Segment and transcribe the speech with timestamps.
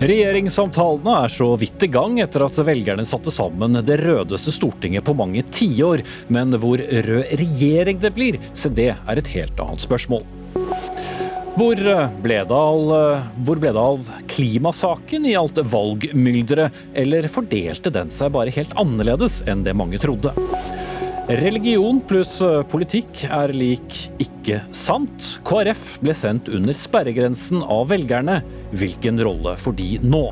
[0.00, 5.12] Regjeringssamtalene er så vidt i gang etter at velgerne satte sammen det rødeste Stortinget på
[5.12, 6.00] mange tiår.
[6.32, 10.24] Men hvor rød regjering det blir, se det er et helt annet spørsmål.
[11.60, 11.82] Hvor
[12.24, 12.94] ble det av,
[13.44, 19.76] det av klimasaken i alt valgmylderet, eller fordelte den seg bare helt annerledes enn det
[19.76, 20.32] mange trodde?
[21.30, 22.40] Religion pluss
[22.72, 25.36] politikk er lik ikke sant.
[25.46, 28.40] KrF ble sendt under sperregrensen av velgerne.
[28.74, 30.24] Hvilken rolle får de nå?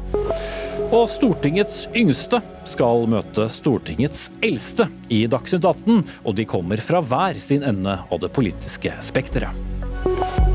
[0.89, 7.39] Og Stortingets yngste skal møte Stortingets eldste i Dagsnytt 18, og de kommer fra hver
[7.47, 10.48] sin ende av det politiske spekteret.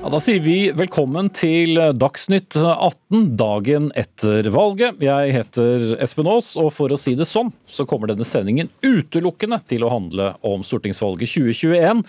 [0.00, 4.96] Ja, da sier vi velkommen til Dagsnytt 18 dagen etter valget.
[5.04, 9.58] Jeg heter Espen Aas, og for å si det sånn, så kommer denne sendingen utelukkende
[9.68, 12.00] til å handle om stortingsvalget 2021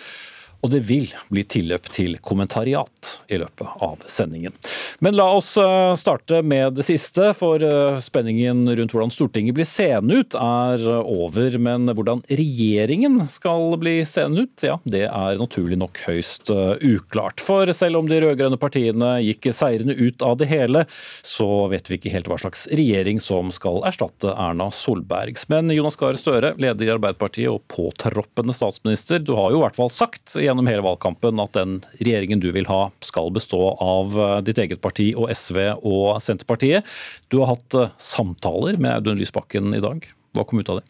[0.61, 4.53] og det vil bli tilløp til kommentariat i løpet av sendingen.
[5.01, 9.67] Men la oss eh, starte med det siste, for eh, spenningen rundt hvordan Stortinget blir
[9.69, 11.57] seende ut er over.
[11.61, 17.41] Men hvordan regjeringen skal bli seende ut, ja, det er naturlig nok høyst eh, uklart.
[17.41, 20.85] For selv om de rød-grønne partiene gikk seirende ut av det hele,
[21.25, 25.47] så vet vi ikke helt hva slags regjering som skal erstatte Erna Solbergs.
[25.51, 29.79] Men Jonas Gahr Støre, leder i Arbeiderpartiet og påtroppende statsminister, du har jo i hvert
[29.79, 34.37] fall sagt gjennom hele valgkampen at den regjeringen du vil ha, skal bestå av eh,
[34.47, 36.87] ditt eget parti og SV og Senterpartiet.
[37.31, 40.03] Du har hatt eh, samtaler med Audun Lysbakken i dag.
[40.35, 40.87] Hva kom ut av det?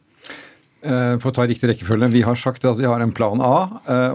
[0.81, 3.57] Eh, for å ta riktig rekkefølge, Vi har sagt at vi har en plan A,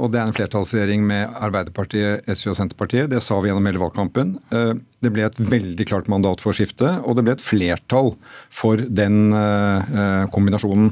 [0.01, 3.11] og det er en flertallsregjering med Arbeiderpartiet, SV og Senterpartiet.
[3.13, 4.35] Det sa vi gjennom hele valgkampen.
[4.51, 8.17] Det ble et veldig klart mandat for skiftet, og det ble et flertall
[8.51, 9.31] for den
[10.35, 10.91] kombinasjonen.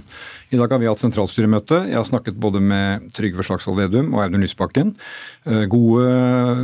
[0.54, 1.80] I dag har vi hatt sentralstyremøte.
[1.88, 4.92] Jeg har snakket både med Trygve Slagsvold Vedum og Audun Lysbakken.
[5.48, 6.04] Eh, gode,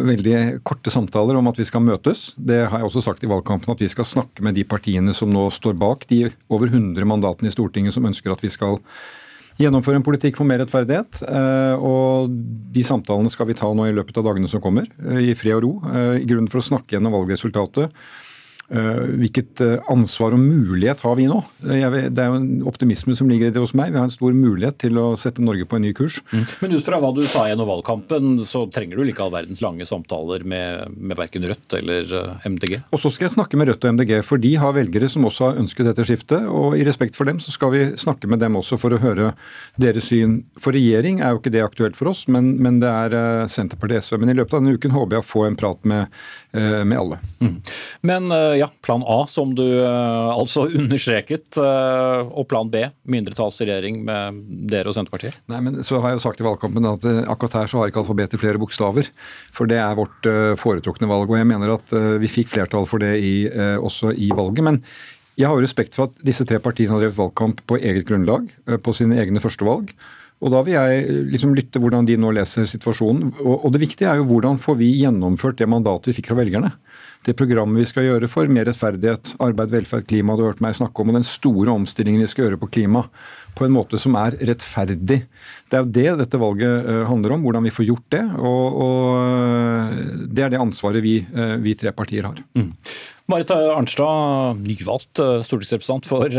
[0.06, 2.28] veldig korte samtaler om at vi skal møtes.
[2.38, 5.32] Det har jeg også sagt i valgkampen, at vi skal snakke med de partiene som
[5.34, 8.78] nå står bak de over 100 mandatene i Stortinget som ønsker at vi skal
[9.58, 11.24] gjennomføre en politikk for mer rettferdighet.
[11.26, 15.32] Eh, og de samtalene skal vi ta nå i løpet av dagene som kommer, eh,
[15.32, 15.74] i fred og ro.
[16.14, 17.90] I grunnen for å snakke gjennom valgresultatet
[18.70, 21.40] hvilket eh, ansvar og mulighet har vi nå?
[21.58, 23.90] Det er jo en optimisme som ligger i det hos meg.
[23.90, 26.20] Vi har en stor mulighet til å sette Norge på en ny kurs.
[26.30, 26.44] Mm.
[26.62, 29.86] Men ut fra hva du sa gjennom valgkampen, så trenger du ikke all verdens lange
[29.88, 32.76] samtaler med, med verken Rødt eller eh, MDG?
[32.94, 35.48] Og så skal jeg snakke med Rødt og MDG, for de har velgere som også
[35.48, 36.46] har ønsket dette skiftet.
[36.46, 39.32] Og i respekt for dem så skal vi snakke med dem også for å høre
[39.82, 40.40] deres syn.
[40.62, 44.20] For regjering er jo ikke det aktuelt for oss, men, men det er Senterpartiet SV.
[44.22, 46.22] Men i løpet av denne uken håper jeg å få en prat med,
[46.54, 47.18] med alle.
[47.42, 47.58] Mm.
[48.06, 54.42] Men ja, plan A, som du uh, altså understreket, uh, og plan B, mindretallsregjering med
[54.70, 55.38] dere og Senterpartiet?
[55.50, 57.92] Nei, men så har jeg jo sagt i valgkampen at uh, akkurat her så har
[57.92, 59.08] ikke alfabetet flere bokstaver.
[59.56, 60.28] For det er vårt
[60.60, 61.30] foretrukne valg.
[61.30, 63.34] Og jeg mener at vi fikk flertall for det i,
[63.80, 64.64] også i valget.
[64.66, 64.80] men
[65.38, 68.50] jeg har jo respekt for at disse tre partiene har drevet valgkamp på eget grunnlag,
[68.84, 69.92] på sine egne førstevalg.
[70.40, 73.34] Og Da vil jeg liksom lytte hvordan de nå leser situasjonen.
[73.40, 76.40] Og, og Det viktige er jo hvordan får vi gjennomført det mandatet vi fikk fra
[76.40, 76.72] velgerne
[77.26, 80.78] det programmet vi skal gjøre for mer rettferdighet, arbeid, velferd, klima, du har hørt meg
[80.78, 83.04] snakke om, og den store omstillingen vi skal gjøre på klima,
[83.58, 85.20] på en måte som er rettferdig.
[85.68, 88.24] Det er jo det dette valget eh, handler om, hvordan vi får gjort det.
[88.40, 92.40] Og, og eh, det er det ansvaret vi, eh, vi tre partier har.
[92.56, 92.72] Mm.
[93.30, 96.34] Marit Arnstad, nyvalgt stortingsrepresentant for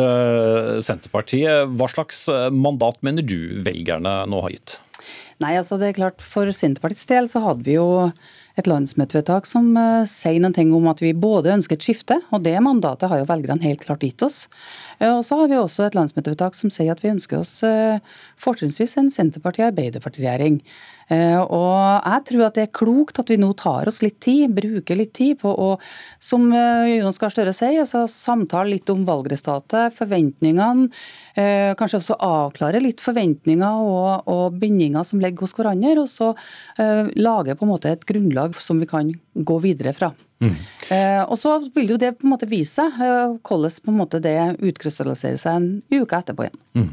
[0.84, 1.70] Senterpartiet.
[1.80, 4.76] Hva slags mandat mener du velgerne nå har gitt?
[5.42, 7.88] Nei, altså det er klart For Senterpartiets del så hadde vi jo
[8.60, 12.44] et landsmøtevedtak som uh, sier noen ting om at vi både ønsker et skifte, og
[12.46, 14.46] det mandatet har jo velgerne helt klart gitt oss.
[15.00, 18.02] Uh, og så har vi også et landsmøtevedtak som sier at vi ønsker oss uh,
[18.42, 20.62] fortrinnsvis en Senterparti-Arbeiderparti-regjering.
[21.12, 25.12] Jeg tror at det er klokt at vi nå tar oss litt tid, bruker litt
[25.18, 25.70] tid på å,
[26.24, 30.88] som Jonas Gahr Støre sier, altså samtale litt om valgresultatet, forventningene.
[31.80, 35.98] Kanskje også avklare litt forventninger og, og bindinger som ligger hos hverandre.
[36.00, 36.32] Og så
[37.20, 40.14] lage på en måte et grunnlag som vi kan gå videre fra.
[40.42, 40.56] Mm.
[40.90, 44.22] Eh, og Så vil jo det på en måte vise eh, hvordan på en måte
[44.24, 46.60] det utkrystalliserer seg en uke etterpå igjen.
[46.76, 46.90] Mm.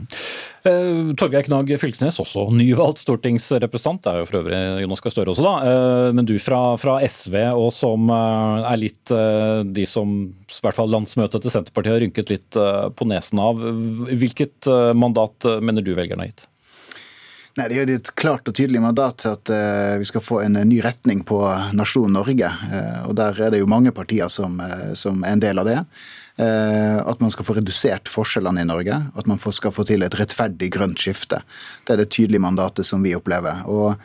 [0.68, 5.32] Eh, Torgeir Knag Fylkesnes, også nyvalgt stortingsrepresentant, det er jo for øvrig Jonas Gahr Støre
[5.32, 5.54] også, da.
[5.70, 10.92] Eh, men du fra, fra, SV, og som er litt de som i hvert fall
[10.92, 12.58] landsmøtet til Senterpartiet har rynket litt
[12.98, 13.62] på nesen av.
[14.08, 14.68] Hvilket
[14.98, 16.46] mandat mener du velgerne har gitt?
[17.58, 20.60] Nei, Det er et klart og tydelig mandat til at uh, vi skal få en
[20.68, 21.40] ny retning på
[21.74, 22.50] nasjonen Norge.
[22.70, 24.60] Uh, og Der er det jo mange partier som,
[24.94, 25.82] som er en del av det.
[26.38, 28.94] At man skal få redusert forskjellene i Norge.
[29.18, 31.40] At man skal få til et rettferdig grønt skifte.
[31.82, 33.64] Det er det tydelige mandatet som vi opplever.
[33.66, 33.98] Og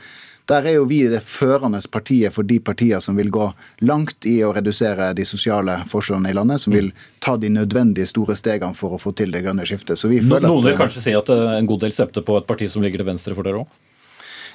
[0.51, 3.45] Der er jo vi det førende partiet for de partier som vil gå
[3.87, 6.91] langt i å redusere de sosiale forskjellene i landet, som vil
[7.23, 9.99] ta de nødvendige store stegene for å få til det grønne skiftet.
[9.99, 12.49] Så vi føler Noen vil kanskje si at eh, en god del stemte på et
[12.49, 13.79] parti som ligger til venstre for dere òg?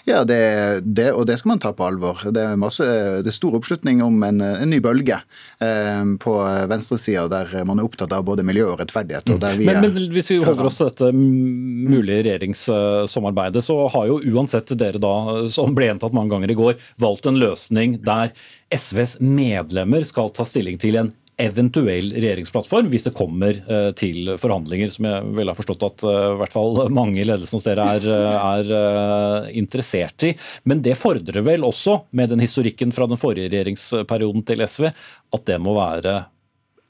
[0.06, 0.38] Ja, det,
[0.84, 2.22] det, og det skal man ta på alvor.
[2.34, 2.84] Det er, masse,
[3.24, 5.18] det er stor oppslutning om en, en ny bølge
[5.64, 6.34] eh, på
[6.70, 9.34] venstresida, der man er opptatt av både miljø og rettferdighet.
[9.34, 14.20] og Men, er men hvis vi holder oss til dette mulige regjeringssamarbeidet, så har jo
[14.32, 15.14] uansett dere da,
[15.52, 18.34] som ble gjentatt mange ganger i går, valgt en løsning der
[18.74, 24.90] SVs medlemmer skal ta stilling til en eventuell regjeringsplattform hvis det kommer eh, til forhandlinger,
[24.90, 27.87] som jeg vel har forstått at eh, i hvert fall mange i ledelsen hos dere
[27.94, 30.32] er, eh, er interessert i.
[30.69, 35.46] Men det fordrer vel også, med den historikken fra den forrige regjeringsperioden til SV, at
[35.46, 36.19] det må være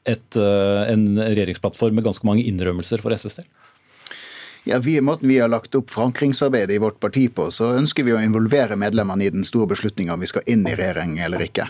[0.09, 3.49] et, en regjeringsplattform med ganske mange innrømmelser for SVs del?
[4.65, 8.13] Ja, vi, måten vi har lagt opp forankringsarbeidet i vårt parti på, så ønsker vi
[8.13, 11.69] å involvere medlemmene i den store beslutninga om vi skal inn i regjering eller ikke.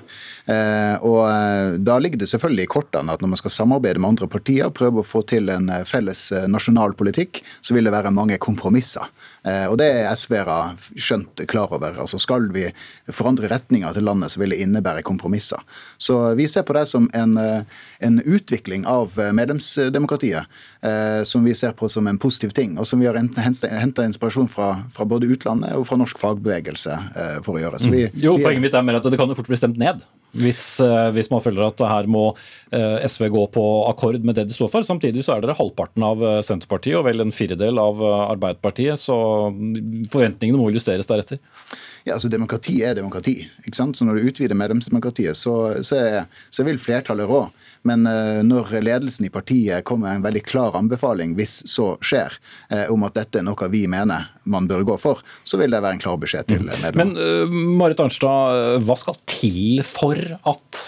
[0.51, 4.15] Eh, og eh, Da ligger det selvfølgelig i kortene at når man skal samarbeide med
[4.15, 8.15] andre partier, prøve å få til en eh, felles nasjonal politikk, så vil det være
[8.15, 9.07] mange kompromisser.
[9.49, 10.59] Eh, og Det er SV-ere
[10.99, 11.97] skjønt klar over.
[12.03, 12.67] Altså Skal vi
[13.15, 15.63] forandre retninga til landet, så vil det innebære kompromisser.
[15.99, 17.63] Så vi ser på det som en, eh,
[18.01, 20.47] en utvikling av eh, medlemsdemokratiet,
[21.27, 22.79] som vi ser på som en positiv ting.
[22.79, 27.57] og som vi har henta inspirasjon fra, fra, både utlandet og fra norsk fagbevegelse for
[27.57, 27.81] å gjøre.
[27.81, 29.79] Så vi, jo, vi, Poenget mitt er mer at det kan jo fort bli stemt
[29.79, 30.05] ned.
[30.39, 32.25] Hvis, eh, hvis man føler at her må
[32.71, 34.87] eh, SV gå på akkord med det de står for.
[34.87, 39.17] Samtidig så er dere halvparten av eh, Senterpartiet og vel en firedel av Arbeiderpartiet, så
[40.13, 41.41] forventningene må justeres deretter.
[42.07, 43.41] Ja, altså Demokrati er demokrati.
[43.67, 43.99] ikke sant?
[43.99, 47.47] Så Når du utvider medlemsdemokratiet, så, så, så vil flertallet rå.
[47.87, 52.35] Men uh, når ledelsen i partiet kommer med en veldig klar anbefaling, hvis så skjer,
[52.73, 55.83] uh, om at dette er noe vi mener man bør gå for, så vil det
[55.85, 56.97] være en klar beskjed til medlemmene.
[56.97, 60.81] Men uh, Marit Arnstad, hva skal til for at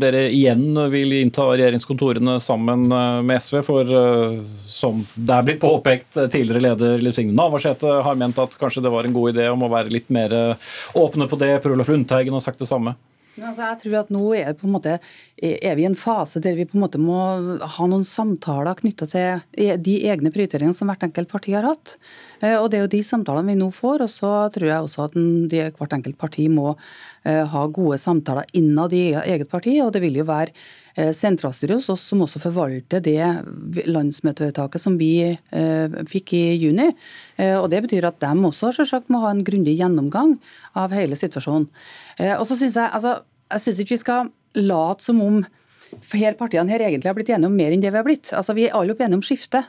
[0.00, 3.58] dere igjen vil innta regjeringskontorene sammen med SV?
[3.66, 3.92] For
[4.46, 8.92] som det er blitt påpekt, tidligere leder Liv Signe Navarsete har ment at kanskje det
[8.94, 10.32] var en god idé om å være litt mer
[10.96, 11.52] åpne på det.
[11.60, 12.96] Per Olaf Lundteigen har sagt det samme.
[13.40, 14.96] Altså, jeg tror at Nå er, måte,
[15.40, 17.18] er vi i en fase der vi på en måte må
[17.76, 21.96] ha noen samtaler knytta til de egne prioriteringene som hvert enkelt parti har hatt.
[22.40, 24.04] Eh, og Det er jo de samtalene vi nå får.
[24.04, 28.48] og Så tror jeg også at de, hvert enkelt parti må uh, ha gode samtaler
[28.52, 29.80] innad i eget parti.
[29.80, 30.52] og Det vil jo være
[30.98, 33.20] uh, sentralstyret hos oss som også forvalter det
[33.86, 35.36] landsmøtevedtaket som vi
[36.10, 36.90] fikk i juni.
[37.38, 40.38] og Det betyr at de også selvsagt må ha en grundig gjennomgang
[40.74, 41.68] av hele situasjonen.
[42.38, 43.20] og så synes Jeg altså,
[43.50, 45.42] jeg synes ikke vi skal late som om
[46.14, 48.32] her partiene her egentlig har blitt enige om mer enn det vi har blitt.
[48.36, 49.66] Altså, Vi er alle enige om skiftet,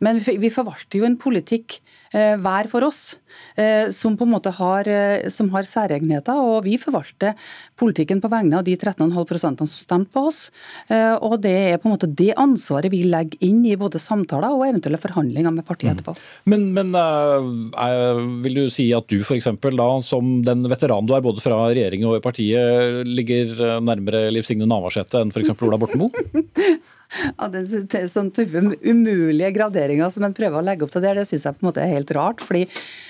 [0.00, 1.80] Men vi forvalter jo en politikk
[2.14, 3.16] hver for oss,
[3.56, 6.34] eh, som på en måte har, eh, som har særegenheter.
[6.34, 7.34] Og vi forvalter
[7.76, 10.50] politikken på vegne av de 13,5% som stemte på oss.
[10.88, 14.54] Eh, og det er på en måte det ansvaret vi legger inn i både samtaler
[14.54, 15.98] og eventuelle forhandlinger med partiet mm.
[15.98, 16.16] etterpå.
[16.50, 19.50] Men, men uh, vil du si at du f.eks.
[19.62, 24.44] da, som den veteranen du er både fra regjeringen og i partiet, ligger nærmere Liv
[24.46, 25.54] Signe Navarsete enn f.eks.
[25.64, 26.44] Ola Borten Moe?
[27.14, 31.28] Ja, den sånn type umulige graderinger som en prøver å legge opp til der, det
[31.28, 32.40] syns jeg på en måte er helt rart.
[32.40, 32.66] fordi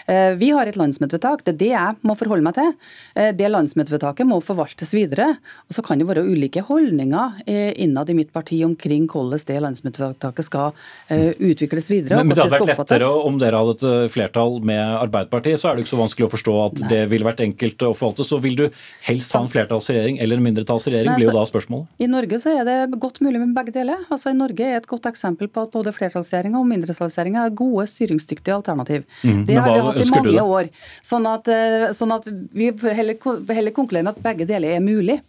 [0.06, 2.72] eh, Vi har et landsmøtevedtak, det er det jeg må forholde meg til.
[3.16, 5.36] Eh, det landsmøtevedtaket må forvaltes videre.
[5.68, 9.60] og Så kan det være ulike holdninger eh, innad i mitt parti omkring hvordan det
[9.60, 10.72] landsmøtevedtaket skal
[11.10, 12.18] utvikles videre.
[12.20, 15.76] Men, men det hadde vært lettere om dere hadde et flertall med Arbeiderpartiet, så er
[15.76, 16.90] det ikke så vanskelig å forstå at Nei.
[16.92, 18.26] det ville vært enkelt å forvalte.
[18.26, 18.64] Så vil du
[19.06, 21.92] helst ha en flertallsregjering eller en mindretallsregjering, Nei, blir jo da spørsmålet.
[21.98, 24.04] I Norge så er det godt mulig med begge deler.
[24.12, 27.86] Altså i Norge er et godt eksempel på at både flertallsregjeringa og mindretallsregjeringa er gode,
[27.90, 29.04] styringsdyktige alternativ.
[29.24, 29.46] Mm.
[29.46, 30.68] Det har vi hatt i mange år.
[31.02, 33.16] Sånn at, eh, sånn at vi heller,
[33.52, 35.20] heller konkluderer med at begge deler er mulig.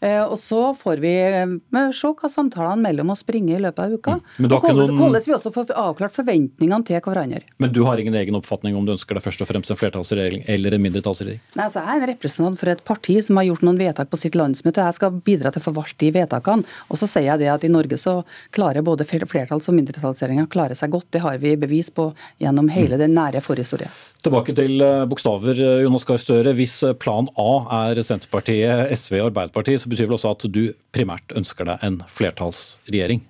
[0.00, 3.92] Eh, og så får vi eh, se hva samtalene mellom oss bringer i løpet av
[3.92, 4.14] uka.
[4.38, 4.46] Mm.
[4.48, 5.18] og hvordan, noen...
[5.26, 7.42] vi også får avklart forventningene til hverandre.
[7.60, 10.46] Men du har ingen egen oppfatning om du ønsker deg først og fremst en flertallsregjering
[10.48, 11.42] eller en mindretallsregjering?
[11.52, 14.20] Nei, altså Jeg er en representant for et parti som har gjort noen vedtak på
[14.20, 14.86] sitt landsmøte.
[14.88, 16.78] Jeg skal bidra til å forvalte de vedtakene.
[16.88, 18.20] Og så sier jeg det at i Norge så
[18.56, 21.10] klarer både flertalls- og mindretallsregjeringa klare seg godt.
[21.12, 23.90] Det har vi bevis på gjennom hele den nære forhistorie.
[24.24, 26.54] Tilbake til eh, bokstaver, Jonas Gahr Støre.
[26.58, 27.50] Hvis plan A
[27.84, 32.00] er Senterpartiet, SV og Arbeiderpartiet, så betyr vel også at du primært ønsker deg en
[32.10, 33.22] flertallsregjering?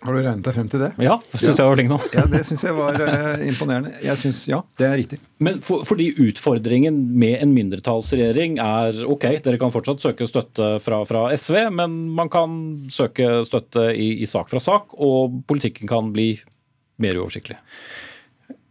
[0.00, 0.88] Har du regnet deg frem til det?
[1.04, 1.54] Ja, syns ja.
[1.58, 1.96] jeg var flink nå.
[2.16, 3.92] ja, Det syns jeg var uh, imponerende.
[4.00, 5.18] Jeg synes, Ja, det er riktig.
[5.44, 11.02] Men for, fordi utfordringen med en mindretallsregjering er ok, dere kan fortsatt søke støtte fra,
[11.08, 12.56] fra SV, men man kan
[12.92, 16.32] søke støtte i, i sak fra sak, og politikken kan bli
[17.00, 17.60] mer uoversiktlig?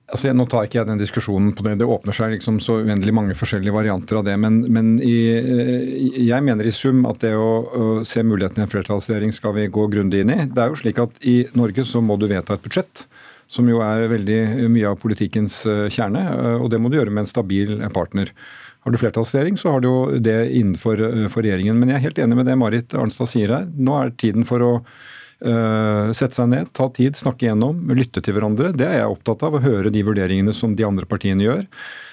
[0.09, 1.75] Altså, Nå tar ikke jeg den diskusjonen på det.
[1.81, 4.35] Det åpner seg liksom så uendelig mange forskjellige varianter av det.
[4.41, 8.65] Men, men i, eh, jeg mener i sum at det å, å se muligheten i
[8.65, 10.39] en flertallsregjering skal vi gå grundig inn i.
[10.49, 13.05] Det er jo slik at I Norge så må du vedta et budsjett,
[13.49, 14.39] som jo er veldig
[14.73, 16.25] mye av politikkens eh, kjerne.
[16.33, 18.33] Eh, og det må du gjøre med en stabil partner.
[18.87, 21.77] Har du flertallsregjering, så har du jo det innenfor for regjeringen.
[21.77, 23.69] Men jeg er helt enig med det Marit Arnstad sier her.
[23.77, 24.73] Nå er tiden for å
[25.39, 28.73] Uh, sette seg ned, ta tid, snakke igjennom, lytte til hverandre.
[28.75, 31.63] Det er jeg opptatt av, å høre de vurderingene som de andre partiene gjør.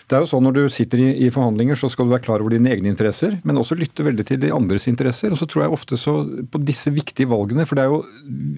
[0.07, 2.43] Det er jo sånn Når du sitter i, i, forhandlinger, så skal du være klar
[2.43, 5.35] over dine egne interesser, men også lytte veldig til de andres interesser.
[5.35, 8.05] Og så tror jeg ofte så på disse viktige valgene, for det er jo,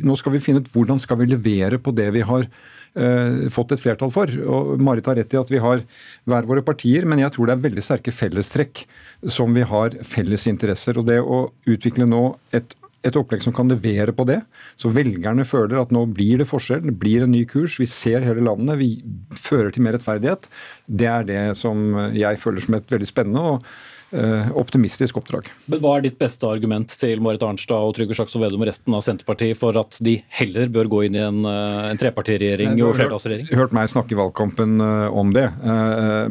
[0.04, 3.72] nå skal vi finne ut hvordan skal vi levere på det vi har uh, fått
[3.72, 4.28] et flertall for.
[4.28, 5.80] Og Marit har rett i at vi har
[6.28, 8.84] hver våre partier, men jeg tror det er veldig sterke fellestrekk
[9.32, 11.00] som vi har felles interesser.
[11.00, 12.76] Og det å utvikle nå et
[13.07, 14.40] et opplegg som kan levere på det.
[14.78, 17.78] Så velgerne føler at nå blir det forskjell, det blir en ny kurs.
[17.78, 18.90] Vi ser hele landet, vi
[19.38, 20.50] fører til mer rettferdighet.
[20.88, 23.69] Det er det som jeg føler som et veldig spennende og
[24.11, 25.50] eh, optimistisk oppdrag.
[25.71, 28.97] Men Hva er ditt beste argument til Marit Arnstad og Trygve Slagsvold Vedum og resten
[28.99, 32.97] av Senterpartiet for at de heller bør gå inn i en, eh, en trepartiregjering og
[32.99, 33.52] flertallsregjering?
[33.62, 35.47] Hørt meg snakke i valgkampen eh, om det,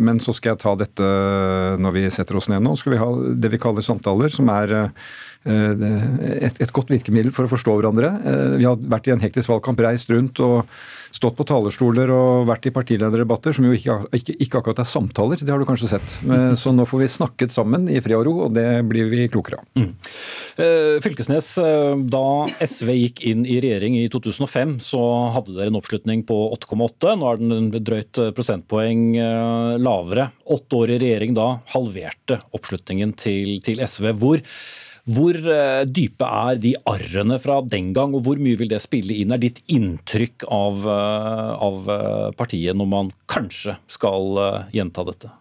[0.02, 1.08] men så skal jeg ta dette
[1.80, 2.76] når vi setter oss ned nå.
[2.80, 3.08] Skal vi ha
[3.40, 4.74] det vi kaller samtaler, som er
[5.48, 8.12] et, et, godt virkemiddel for å forstå hverandre.
[8.22, 10.68] Eh, vi har vært i en hektisk valgkamp, reist rundt og
[11.16, 15.40] stått på talerstoler og vært i partilederdebatter, som jo ikke, ikke, ikke, akkurat er samtaler.
[15.40, 16.18] Det har du kanskje sett.
[16.28, 19.28] Eh, så nå får vi snakket sammen i fred og ro, og det blir vi
[19.32, 19.68] klokere av.
[19.78, 19.94] Mm.
[21.04, 21.52] Fylkesnes,
[22.10, 22.28] da
[22.66, 25.02] SV gikk inn i regjering i 2005, så
[25.36, 27.14] hadde dere en oppslutning på 8,8.
[27.20, 29.06] Nå er den drøyt prosentpoeng
[29.82, 30.32] lavere.
[30.58, 34.12] Åtte år i regjering da halverte oppslutningen til, til SV.
[34.18, 34.42] Hvor
[35.08, 39.16] hvor eh, dype er de arrene fra den gang, og hvor mye vil det spille
[39.16, 39.32] inn?
[39.32, 45.32] Er ditt inntrykk av, eh, av eh, partiet når man kanskje skal gjenta dette?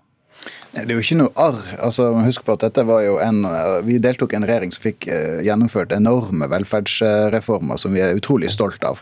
[0.77, 1.61] Det er jo ikke noe arr.
[1.83, 3.41] altså Husk på at dette var jo en,
[3.87, 5.09] Vi deltok i en regjering som fikk
[5.47, 9.01] gjennomført enorme velferdsreformer som vi er utrolig stolt av.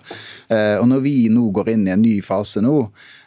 [0.55, 2.77] Og når vi nå går inn i en ny fase nå,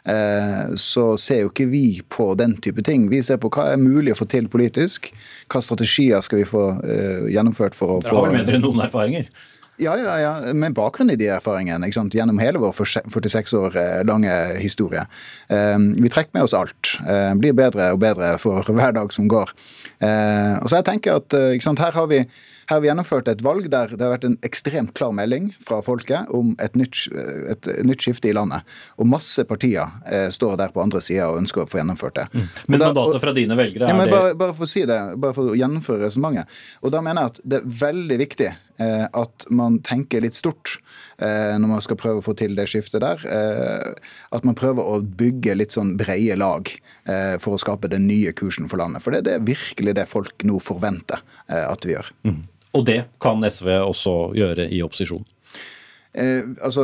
[0.08, 3.08] Eh, så ser jo ikke vi på den type ting.
[3.12, 5.10] Vi ser på hva er mulig å få til politisk.
[5.52, 8.62] Hva strategier skal vi få eh, gjennomført for å få Dere har vel med dere
[8.62, 9.28] noen erfaringer?
[9.78, 14.32] Ja, ja, ja, med bakgrunn i de erfaringene gjennom hele vår 46 år eh, lange
[14.58, 15.04] historie.
[15.48, 16.96] Vi trekker med oss alt.
[17.38, 19.54] Blir bedre og bedre for hver dag som går.
[20.02, 22.24] Og så jeg tenker at sant, her har vi
[22.68, 25.78] her har vi gjennomført et valg der det har vært en ekstremt klar melding fra
[25.84, 27.06] folket om et nytt,
[27.48, 28.66] et nytt skifte i landet.
[29.00, 32.26] Og masse partier eh, står der på andre sida og ønsker å få gjennomført det.
[32.34, 32.46] Mm.
[32.68, 35.36] Men mandatet fra dine velgere er ja, det bare, bare, for å si det, bare
[35.36, 36.58] for å gjennomføre resonnementet.
[36.84, 40.74] Og da mener jeg at det er veldig viktig eh, at man tenker litt stort
[41.24, 43.24] eh, når man skal prøve å få til det skiftet der.
[43.24, 48.04] Eh, at man prøver å bygge litt sånn breie lag eh, for å skape den
[48.12, 49.00] nye kursen for landet.
[49.04, 52.12] For det, det er virkelig det folk nå forventer eh, at vi gjør.
[52.28, 52.44] Mm.
[52.78, 55.26] Og det kan SV også gjøre i opposisjon?
[56.18, 56.82] Eh, altså,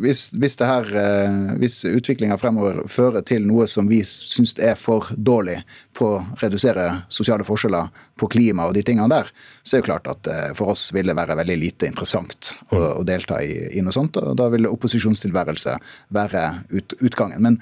[0.00, 4.72] hvis, hvis, det her, eh, hvis utviklinga fremover fører til noe som vi syns er
[4.78, 5.58] for dårlig
[5.94, 9.28] på å redusere sosiale forskjeller, på klima og de tingene der,
[9.62, 12.80] så er det klart at eh, for oss vil det være veldig lite interessant å,
[12.98, 14.16] å delta i, i, noe sånt.
[14.16, 15.76] Og da vil opposisjonstilværelse
[16.16, 17.44] være ut, utgangen.
[17.44, 17.60] Men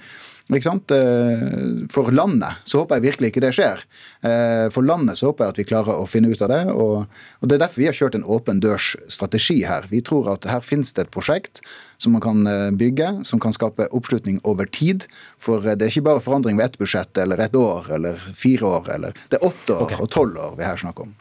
[1.90, 3.82] for landet så håper jeg virkelig ikke det skjer.
[4.22, 6.60] Eh, for landet så håper jeg at vi klarer å finne ut av det.
[6.70, 7.06] Og,
[7.42, 9.88] Det er derfor vi har kjørt en åpen dørs-strategi her.
[9.90, 11.60] Vi tror at her finnes det et prosjekt
[11.98, 15.08] som man kan eh, bygge, som kan skape oppslutning over tid.
[15.42, 18.90] For det er ikke bare forandring ved ett budsjett eller ett år eller fire år.
[18.94, 20.00] Eller, det er åtte år okay.
[20.00, 21.16] og tolv år vi her snakker om.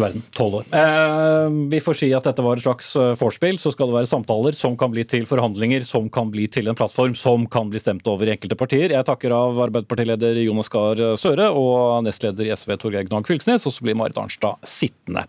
[0.00, 0.66] Verden, tolv år.
[0.76, 3.58] Eh, vi får si at dette var et slags vorspiel.
[3.60, 6.78] Så skal det være samtaler som kan bli til forhandlinger, som kan bli til en
[6.78, 8.94] plattform, som kan bli stemt over i enkelte partier.
[8.94, 13.74] Jeg takker av Arbeiderpartileder Jonas Gahr Støre og nestleder i SV Torgeir Gnag Fylkesnes, og
[13.74, 15.26] så blir Marit Arnstad sittende.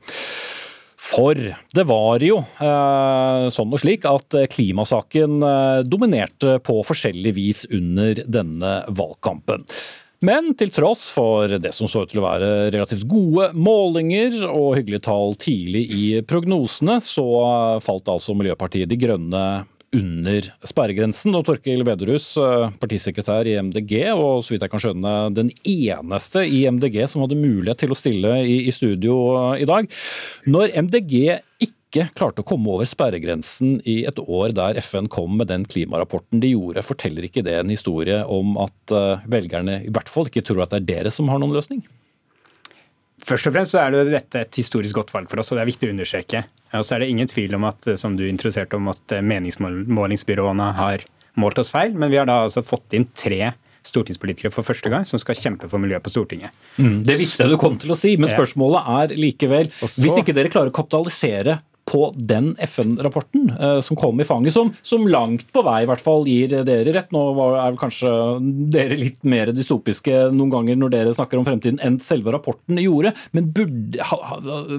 [0.97, 7.63] For det var jo eh, sånn og slik at klimasaken eh, dominerte på forskjellig vis
[7.69, 9.63] under denne valgkampen.
[10.25, 14.77] Men til tross for det som så ut til å være relativt gode målinger og
[14.79, 17.25] hyggelige tall tidlig i prognosene, så
[17.85, 19.43] falt altså Miljøpartiet De Grønne
[19.95, 21.35] under sperregrensen.
[21.37, 22.31] Og Torkil Vederhus,
[22.81, 27.39] partisekretær i MDG, og så vidt jeg kan skjønne den eneste i MDG som hadde
[27.39, 29.19] mulighet til å stille i, i studio
[29.57, 29.89] i dag.
[30.49, 31.13] Når MDG
[31.87, 36.41] ikke klarte å komme over sperregrensen i et år der FN kom med den klimarapporten
[36.43, 40.43] de gjorde, forteller ikke det en historie om at eh, velgerne i hvert fall ikke
[40.49, 41.85] tror at det er dere som har noen løsning?
[43.27, 45.63] Først og fremst så er det dette et historisk godt valg for oss, og det
[45.63, 46.43] er viktig å understreke.
[46.77, 51.07] Og så er det ingen tvil om at, som du introduserte om, at meningsmålingsbyråene har
[51.39, 53.55] målt oss feil, men vi har da altså fått inn tre
[53.87, 56.53] stortingspolitikere for første gang som skal kjempe for miljøet på Stortinget.
[56.75, 60.35] Mm, det visste jeg du kom til å si, men spørsmålet er likevel Hvis ikke
[60.35, 65.47] dere klarer å kapitalisere på den FN-rapporten eh, som kom i fanget, som, som, langt
[65.55, 67.13] på vei i hvert fall gir dere rett.
[67.15, 68.11] Nå er vel kanskje
[68.73, 73.13] dere litt mer dystopiske noen ganger når dere snakker om fremtiden enn selve rapporten gjorde,
[73.35, 74.03] men burde,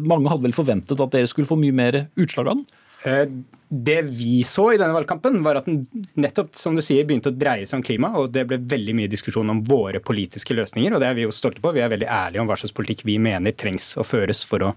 [0.04, 2.68] mange hadde vel forventet at dere skulle få mye mer utslag av den?
[3.02, 3.28] Eh,
[3.68, 5.82] det vi så i denne valgkampen, var at den
[6.18, 8.10] nettopp som du sier, begynte å dreie seg om klima.
[8.16, 10.94] og Det ble veldig mye diskusjon om våre politiske løsninger.
[10.94, 11.74] og Det er vi jo stolte på.
[11.76, 14.72] Vi er veldig ærlige om hva slags politikk vi mener trengs å føres for å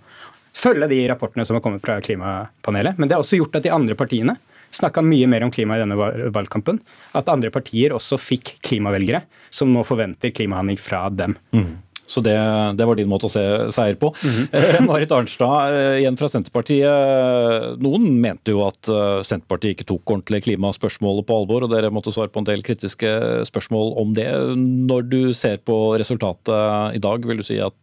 [0.53, 2.97] følge de rapportene som har kommet fra klimapanelet.
[2.97, 4.37] Men det har også gjort at de andre partiene
[4.71, 5.97] snakka mye mer om klima i denne
[6.31, 6.79] valgkampen.
[7.17, 11.35] At andre partier også fikk klimavelgere som nå forventer klimahandling fra dem.
[11.55, 11.79] Mm.
[12.11, 12.35] Så det,
[12.75, 13.41] det, var din måte å se
[13.71, 14.09] seier på.
[14.19, 14.85] Mm -hmm.
[14.89, 17.79] Marit Arnstad, eh, igjen fra Senterpartiet.
[17.79, 22.11] Noen mente jo at eh, Senterpartiet ikke tok ordentlig klimaspørsmålet på alvor, og dere måtte
[22.11, 24.27] svare på en del kritiske spørsmål om det.
[24.59, 27.79] Når du ser på resultatet i dag, vil du si at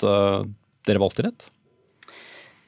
[0.85, 1.49] dere valgte rett?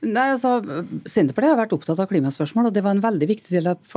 [0.01, 0.63] Nei, altså,
[1.05, 3.91] Senterpartiet har vært opptatt av klimaspørsmål, og det var en veldig viktig del av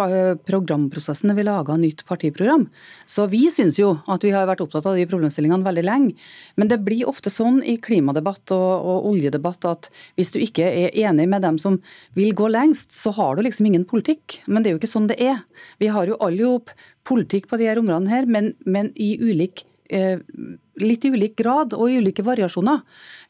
[0.43, 2.65] programprosessen da vi laga nytt partiprogram.
[3.07, 6.17] Så vi syns jo at vi har vært opptatt av de problemstillingene veldig lenge.
[6.60, 9.88] Men det blir ofte sånn i klimadebatt og, og oljedebatt at
[10.19, 11.79] hvis du ikke er enig med dem som
[12.19, 14.41] vil gå lengst, så har du liksom ingen politikk.
[14.43, 15.39] Men det er jo ikke sånn det er.
[15.79, 16.57] Vi har jo alle jo
[17.07, 20.19] politikk på de her områdene her, men, men i ulik eh,
[20.81, 22.81] litt i ulik grad og i ulike variasjoner.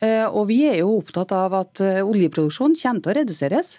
[0.04, 3.74] Eh, og vi er jo opptatt av at eh, oljeproduksjonen kommer til å reduseres.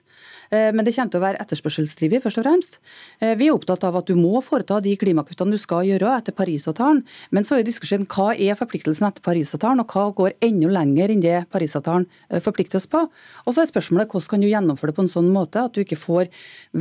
[0.55, 2.79] Eh, men det kommer til å være etterspørselsdrevet, først og fremst.
[3.25, 7.03] Vi er opptatt av at du må foreta de klimakuttene du skal gjøre etter Parisavtalen.
[7.35, 11.25] Men så er diskusjonen hva er forpliktelsen etter Parisavtalen, og hva går enda lenger enn
[11.25, 12.07] det Parisavtalen
[12.45, 13.05] forplikter oss på.
[13.45, 15.83] Og så er spørsmålet hvordan kan du gjennomføre det på en sånn måte at du
[15.85, 16.31] ikke får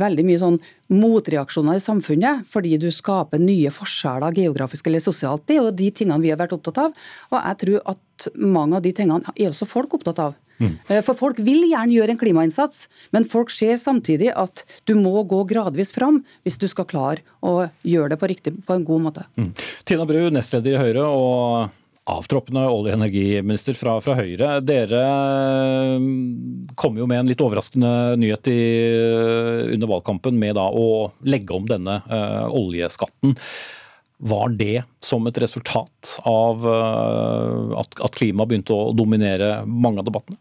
[0.04, 0.60] veldig mye sånn
[0.92, 5.46] motreaksjoner i samfunnet fordi du skaper nye forskjeller geografisk eller sosialt.
[5.46, 7.04] Det er jo de tingene vi har vært opptatt av.
[7.32, 10.36] Og jeg tror at mange av de tingene er også folk opptatt av.
[10.62, 10.74] Mm.
[11.06, 15.42] For folk vil gjerne gjøre en klimainnsats, men folk ser samtidig at du må gå
[15.50, 19.26] gradvis fram hvis du skal klare å gjøre det på, riktig, på en god måte.
[19.38, 19.50] Mm.
[19.88, 24.58] Tina Bru, nestleder i Høyre og avtroppende olje- og energiminister fra, fra, Høyre.
[24.64, 25.04] Dere
[26.00, 28.60] mm, kom jo med en litt overraskende nyhet i,
[29.72, 33.38] under valgkampen med da å legge om denne uh, oljeskatten.
[34.24, 40.08] Var det som et resultat av uh, at, at klima begynte å dominere mange av
[40.08, 40.40] debattene?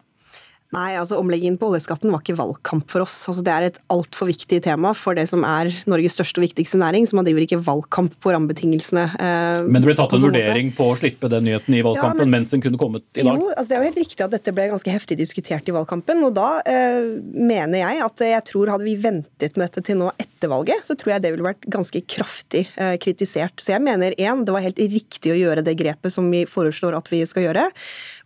[0.74, 3.16] Nei, altså Omleggingen på oljeskatten var ikke valgkamp for oss.
[3.30, 6.80] Altså, det er et altfor viktig tema for det som er Norges største og viktigste
[6.82, 9.04] næring, så man driver ikke valgkamp på rammebetingelsene.
[9.14, 10.78] Eh, men det ble tatt en vurdering måte.
[10.80, 13.38] på å slippe den nyheten i valgkampen ja, men, mens den kunne kommet i dag?
[13.38, 16.26] Jo, altså Det er jo helt riktig at dette ble ganske heftig diskutert i valgkampen.
[16.26, 20.10] Og da eh, mener jeg at jeg tror hadde vi ventet med dette til nå
[20.16, 23.56] etter valget, så tror jeg det ville vært ganske kraftig eh, kritisert.
[23.62, 26.98] Så jeg mener én, det var helt riktig å gjøre det grepet som vi foreslår
[26.98, 27.68] at vi skal gjøre.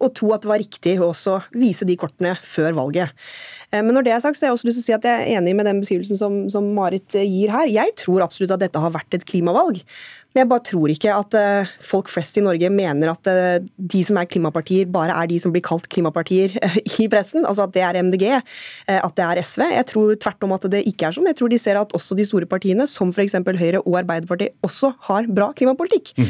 [0.03, 3.27] Og to, at det var riktig å også vise de kortene før valget.
[3.71, 5.09] Eh, men når det er sagt, så har jeg også lyst til å si at
[5.09, 7.69] jeg er enig med den beskrivelsen som, som Marit gir her.
[7.71, 9.83] Jeg tror absolutt at dette har vært et klimavalg.
[10.37, 14.01] Men jeg bare tror ikke at uh, folk flest i Norge mener at uh, de
[14.05, 17.41] som er klimapartier, bare er de som blir kalt klimapartier uh, i pressen.
[17.41, 18.25] Altså at det er MDG,
[18.85, 19.63] at det er SV.
[19.73, 21.25] Jeg tror tvert om at det ikke er sånn.
[21.31, 23.33] Jeg tror de ser at også de store partiene, som f.eks.
[23.47, 26.13] Høyre og Arbeiderpartiet, også har bra klimapolitikk.
[26.17, 26.29] Mm.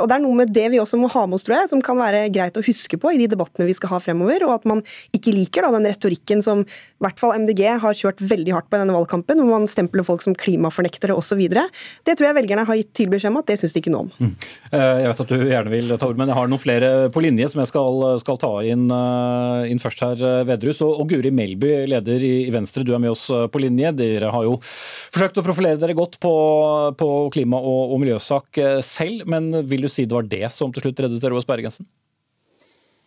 [0.00, 1.82] og det er noe med det vi også må ha med oss, tror jeg, som
[1.84, 4.68] kan være greit å huske på i de debattene vi skal ha fremover, og at
[4.68, 4.80] man
[5.12, 8.78] ikke liker da, den retorikken som i hvert fall MDG har kjørt veldig hardt på
[8.78, 11.42] i denne valgkampen, hvor man stempler folk som klimafornektere osv.
[11.52, 14.06] Det tror jeg velgerne har gitt tydelig beskjed om at det syns de ikke noe
[14.06, 14.12] om.
[14.18, 14.32] Mm.
[14.72, 17.22] Eh, jeg vet at du gjerne vil ta ord, men jeg har noen flere på
[17.24, 20.82] linje som jeg skal, skal ta inn, eh, inn, først her, eh, Vedrus.
[20.86, 23.94] Og, og Guri Melby, leder i, i, Venstre, du er med oss på linje.
[23.98, 26.34] Dere har jo forsøkt å profilere dere godt på,
[26.98, 30.86] på klima- og, og miljøsak selv, men vil du si det var det som til
[30.86, 31.88] slutt reddet dere over sperregrensen?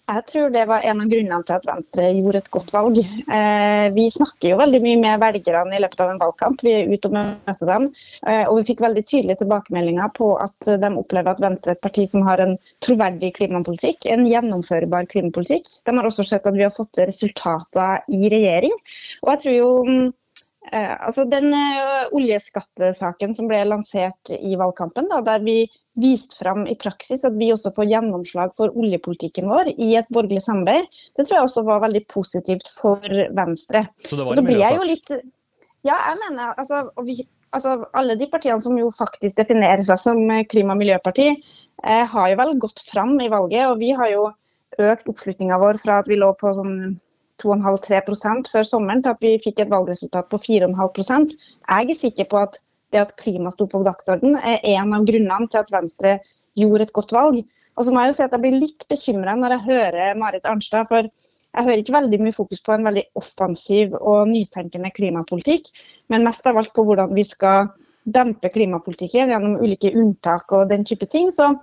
[0.05, 2.97] Jeg tror det var en av grunnene til at Venstre gjorde et godt valg.
[3.01, 6.61] Eh, vi snakker jo veldig mye med velgerne i løpet av en valgkamp.
[6.61, 7.87] Vi er ute og møter dem.
[8.21, 11.85] Eh, og vi fikk veldig tydelige tilbakemeldinger på at de opplever at Venstre er et
[11.87, 12.53] parti som har en
[12.85, 15.73] troverdig klimapolitikk, en gjennomførbar klimapolitikk.
[15.89, 18.77] De har også sett at vi har fått resultater i regjering.
[19.23, 19.71] Og jeg tror jo
[20.69, 21.49] eh, altså Den
[22.13, 25.63] oljeskattesaken som ble lansert i valgkampen, da, der vi
[25.95, 30.43] vist fram i praksis at vi også får gjennomslag for oljepolitikken vår i et borgerlig
[30.43, 32.99] samarbeid, det tror jeg også var veldig positivt for
[33.37, 33.85] Venstre.
[34.03, 35.15] Så det var en miljøsak?
[35.85, 37.19] Ja, jeg mener altså, vi,
[37.53, 41.27] altså, Alle de partiene som jo faktisk definerer seg som klima- og miljøparti,
[41.83, 43.67] eh, har jo vel gått fram i valget.
[43.69, 44.31] Og vi har jo
[44.81, 46.97] økt oppslutninga vår fra at vi lå på sånn
[47.43, 52.39] 2,5-3% før sommeren til at vi fikk et valgresultat på 4,5% Jeg er sikker på
[52.39, 52.55] at
[52.95, 56.17] det at klima sto på dagsordenen, er en av grunnene til at Venstre
[56.57, 57.43] gjorde et godt valg.
[57.75, 60.47] Og så må jeg jo si at jeg blir litt bekymra når jeg hører Marit
[60.47, 60.87] Arnstad.
[60.89, 61.09] for
[61.55, 65.69] jeg hører ikke veldig mye fokus på en veldig offensiv og nytenkende klimapolitikk,
[66.11, 67.69] men mest av alt på hvordan vi skal
[68.03, 71.31] dempe klimapolitikken gjennom ulike unntak og den type ting.
[71.31, 71.53] Så,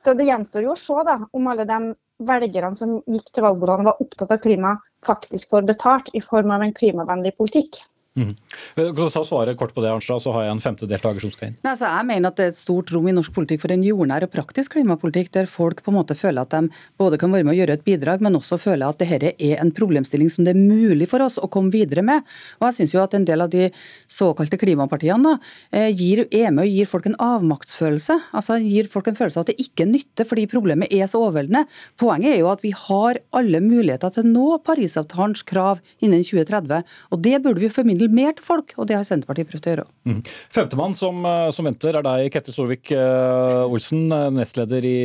[0.00, 1.92] så det gjenstår jo å se da, om alle de
[2.26, 4.74] velgerne som gikk til valgbordene og var opptatt av klima,
[5.04, 7.82] faktisk får betalt i form av en klimavennlig politikk.
[8.12, 8.34] Mm.
[8.76, 11.30] Kan du ta svaret kort på det, Arnstad, så har jeg en femte deltaker som
[11.32, 11.54] skal inn.
[11.64, 13.84] Nei, altså, jeg mener at det er et stort rom i norsk politikk for en
[13.86, 17.46] jordnær og praktisk klimapolitikk, der folk på en måte føler at de både kan være
[17.48, 20.52] med å gjøre et bidrag, men også føler at dette er en problemstilling som det
[20.52, 22.20] er mulig for oss å komme videre med.
[22.60, 23.70] Og jeg synes jo at en del av de
[24.12, 25.32] såkalte klimapartiene da,
[25.72, 28.18] eh, gir, er med og gir folk en avmaktsfølelse.
[28.36, 31.64] Altså gir folk en følelse av at det ikke nytter fordi problemet er så overveldende.
[31.96, 36.84] Poenget er jo at vi har alle muligheter til å nå Parisavtalens krav innen 2030,
[37.08, 39.72] og det burde vi formidle formidle mer til folk, og det har Senterpartiet prøvd å
[39.72, 39.86] gjøre.
[40.06, 40.20] Mm.
[40.50, 44.98] Femtemann som, eh, som, venter er deg, Ketil Solvik-Olsen, eh, nestleder i,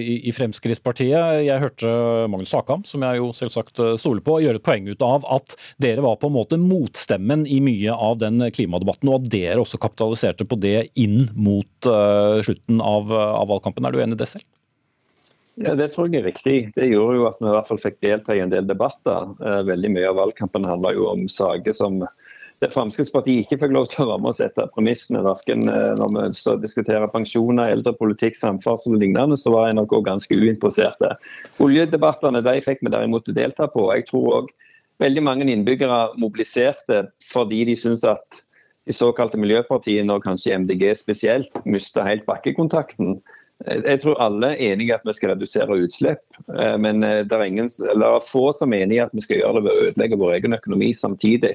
[0.00, 1.44] i, i, Fremskrittspartiet.
[1.46, 5.02] Jeg hørte Magnus Takam, som jeg jo selvsagt eh, stoler på, gjøre et poeng ut
[5.02, 9.30] av at dere var på en måte motstemmen i mye av den klimadebatten, og at
[9.32, 13.86] dere også kapitaliserte på det inn mot uh, slutten av, av valgkampen.
[13.86, 14.46] Er du enig i det selv?
[15.56, 16.56] Ja, Det tror jeg er riktig.
[16.76, 19.30] Det gjorde jo at vi i hvert fall fikk delta i en del debatter.
[19.64, 22.02] Veldig mye av valgkampen handla jo om saker som
[22.62, 26.12] der Fremskrittspartiet ikke fikk lov til å være med å sette premissene, verken eh, når
[26.12, 31.12] vi ønsket å diskutere pensjoner, eldrepolitikk, samferdsel og lignende, så var NRK ganske uinteresserte.
[31.62, 33.90] Oljedebattene de fikk vi derimot delta på.
[33.92, 34.50] Jeg tror òg
[35.02, 38.42] veldig mange innbyggere mobiliserte fordi de syns at
[38.86, 43.18] de såkalte miljøpartiene, og kanskje MDG spesielt, mista helt bakkekontakten.
[43.66, 47.44] Jeg tror alle er enige at vi skal redusere utslipp, eh, men eh, det er,
[47.50, 50.34] ingen, eller få som er enige at vi skal gjøre det ved å ødelegge vår
[50.38, 51.54] egen økonomi samtidig.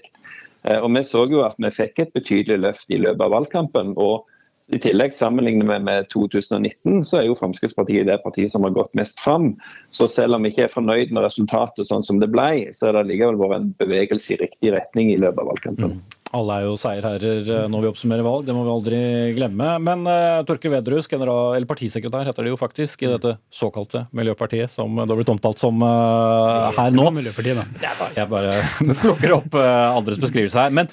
[0.64, 3.96] Eh, og Vi så jo at vi fikk et betydelig løft i løpet av valgkampen.
[3.98, 4.28] og
[4.72, 8.94] i tillegg, Sammenlignet med, med 2019, så er jo Fremskrittspartiet det partiet som har gått
[8.96, 9.58] mest fram.
[9.92, 13.02] Så selv om vi ikke er fornøyd med resultatet sånn som det ble, så er
[13.02, 15.98] det likevel vært en bevegelse i riktig retning i løpet av valgkampen.
[15.98, 16.21] Mm.
[16.38, 19.00] Alle er jo seierherrer eh, når vi oppsummerer valg, det må vi aldri
[19.36, 19.74] glemme.
[19.84, 24.72] Men uh, Torkel Vedrus, general, eller partisekretær heter det jo faktisk, i dette såkalte Miljøpartiet,
[24.72, 27.10] som det har blitt omtalt som uh, her nå.
[27.18, 27.66] Miljøpartiet, da.
[27.84, 30.76] Jeg bare, jeg bare plukker opp uh, andres beskrivelse her.
[30.80, 30.92] Men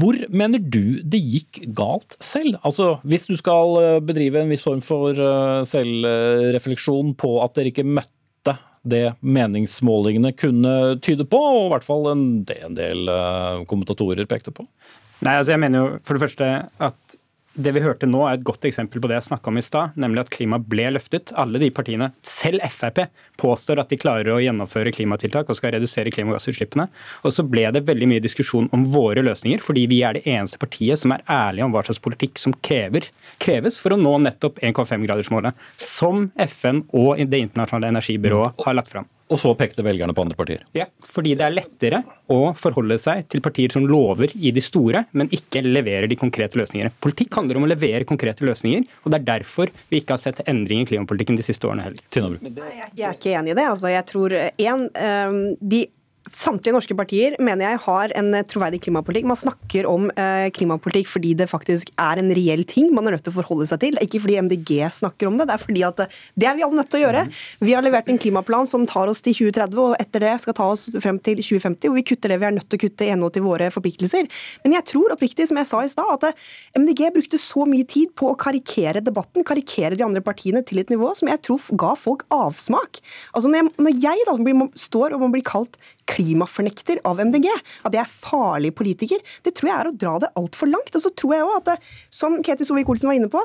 [0.00, 2.56] hvor mener du det gikk galt selv?
[2.64, 5.16] Altså, Hvis du skal bedrive en viss form for
[5.68, 8.15] selvrefleksjon på at dere ikke møtte
[8.86, 14.66] det meningsmålingene kunne tyde på, og i hvert fall en, del eh, kommentatorer pekte på?
[15.24, 16.50] Nei, altså jeg mener jo for det første
[16.88, 17.16] at
[17.56, 19.94] det vi hørte nå er et godt eksempel på det jeg snakka om i stad,
[20.00, 21.32] nemlig at klima ble løftet.
[21.40, 23.06] Alle de partiene, selv Frp,
[23.40, 26.88] påstår at de klarer å gjennomføre klimatiltak og skal redusere klimagassutslippene.
[27.24, 30.60] Og så ble det veldig mye diskusjon om våre løsninger, fordi vi er det eneste
[30.60, 33.08] partiet som er ærlige om hva slags politikk som krever,
[33.42, 39.08] kreves for å nå nettopp 1,5-gradersmålet, som FN og Det internasjonale energibyrået har lagt fram.
[39.26, 40.62] Og så pekte velgerne på andre partier.
[40.76, 45.02] Ja, fordi det er lettere å forholde seg til partier som lover i de store,
[45.18, 46.92] men ikke leverer de konkrete løsningene.
[47.02, 50.44] Politikk handler om å levere konkrete løsninger, og det er derfor vi ikke har sett
[50.46, 52.38] endring i klimapolitikken de siste årene heller.
[52.94, 53.66] Jeg er ikke enig i det.
[53.66, 55.82] Altså, jeg tror en, ehm, de
[56.34, 59.28] Samtlige norske partier mener jeg har en troverdig klimapolitikk.
[59.30, 63.24] Man snakker om eh, klimapolitikk fordi det faktisk er en reell ting man er nødt
[63.26, 63.98] til å forholde seg til.
[64.02, 66.80] Ikke fordi MDG snakker om det, det er fordi at eh, det er vi alle
[66.80, 67.22] nødt til å gjøre.
[67.62, 70.68] Vi har levert en klimaplan som tar oss til 2030, og etter det skal ta
[70.72, 71.92] oss frem til 2050.
[71.92, 74.26] Og vi kutter det vi er nødt til å kutte i henhold til våre forpliktelser.
[74.64, 76.44] Men jeg tror oppriktig, som jeg sa i stad, at eh,
[76.82, 80.90] MDG brukte så mye tid på å karikere debatten, karikere de andre partiene til et
[80.90, 82.98] nivå som jeg tror ga folk avsmak.
[83.32, 85.78] Altså Når jeg, når jeg da blir, står og må bli kalt
[86.10, 87.50] klimafornekter av MDG,
[87.86, 90.94] at jeg er farlig politiker, det tror jeg er å dra det altfor langt.
[90.94, 93.44] Og så tror jeg også at, det, som Ketil Solvik-Olsen var inne på,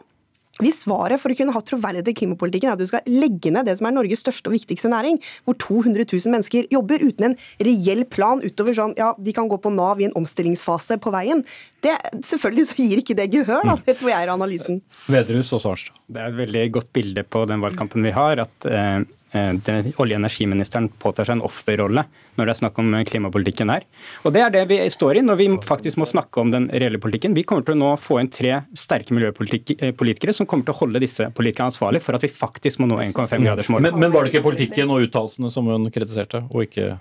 [0.62, 3.66] hvis svaret for å kunne ha troverdighet i klimapolitikken er at du skal legge ned
[3.66, 7.38] det som er Norges største og viktigste næring, hvor 200 000 mennesker jobber uten en
[7.66, 11.42] reell plan utover sånn ja, de kan gå på Nav i en omstillingsfase på veien,
[11.82, 11.96] det,
[12.28, 13.64] selvfølgelig så gir ikke det gehør.
[13.72, 14.84] da, Det tror jeg er analysen.
[15.10, 15.98] Vedrus og Sarnstad.
[16.12, 18.44] Det er et veldig godt bilde på den valgkampen vi har.
[18.44, 22.04] at eh, Eh, olje- og energiministeren påtar seg en offerrolle
[22.36, 23.86] når det er snakk om klimapolitikken her.
[24.26, 27.00] Og Det er det vi står i når vi faktisk må snakke om den reelle
[27.00, 27.36] politikken.
[27.36, 31.04] Vi kommer til å nå få inn tre sterke miljøpolitikere som kommer til å holde
[31.04, 33.88] disse politikerne ansvarlig for at vi faktisk må nå 1,5 graders mål.
[33.88, 36.96] Men, men var det ikke politikken og uttalelsene som hun kritiserte, og ikke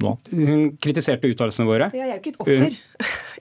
[0.00, 0.32] noe annet?
[0.32, 1.90] Hun kritiserte uttalelsene våre.
[1.92, 2.80] Ja, jeg er jo ikke et offer.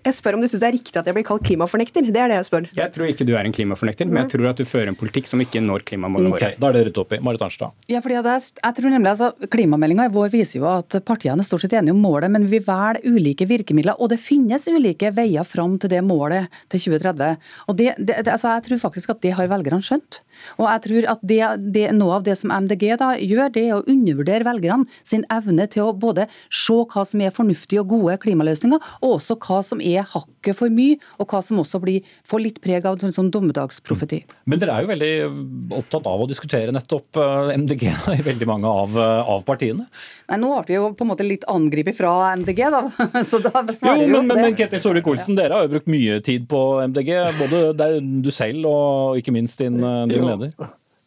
[0.02, 2.08] Jeg spør om du syns det er riktig at jeg blir kalt klimafornekter.
[2.10, 2.68] Det er det jeg spør.
[2.74, 5.30] Jeg tror ikke du er en klimafornekter, men jeg tror at du fører en politikk
[5.30, 6.48] som ikke når klimamålene våre.
[6.56, 6.58] våre.
[6.58, 7.20] Da er det ryddet opp i.
[7.22, 7.76] Marit Arnstad.
[7.92, 11.66] Ja, fordi jeg, jeg tror nemlig altså, Klimameldinga vår viser jo at partiene er stort
[11.66, 14.00] sett enige om målet, men vi velger ulike virkemidler.
[14.02, 17.38] Og det finnes ulike veier fram til det målet til 2030.
[17.68, 20.22] Og det, det, det, altså, Jeg tror faktisk at det har velgerne skjønt.
[20.58, 21.42] Og jeg tror at det,
[21.78, 25.70] det, Noe av det som MDG da gjør, det er å undervurdere velgerne sin evne
[25.70, 29.82] til å både se hva som er fornuftige og gode klimaløsninger, og også hva som
[29.84, 33.32] er hakket for mye, og hva som også blir, får litt preg av en sånn
[33.34, 34.24] dommedagsprofeti.
[34.50, 35.12] Men dere er jo veldig
[35.82, 39.88] opptatt av å diskutere nettopp eh, MDG i veldig mange av, eh, av partiene.
[40.32, 42.84] Nei, Nå ble vi jo på en måte litt angrepet fra MDG, da.
[43.30, 44.44] Så da Jo, svarer jo men, på men, det.
[44.48, 47.12] men Ketil Solvik-Olsen, dere har jo brukt mye tid på MDG.
[47.42, 47.90] Både
[48.24, 50.56] du selv og ikke minst din, eh, din leder.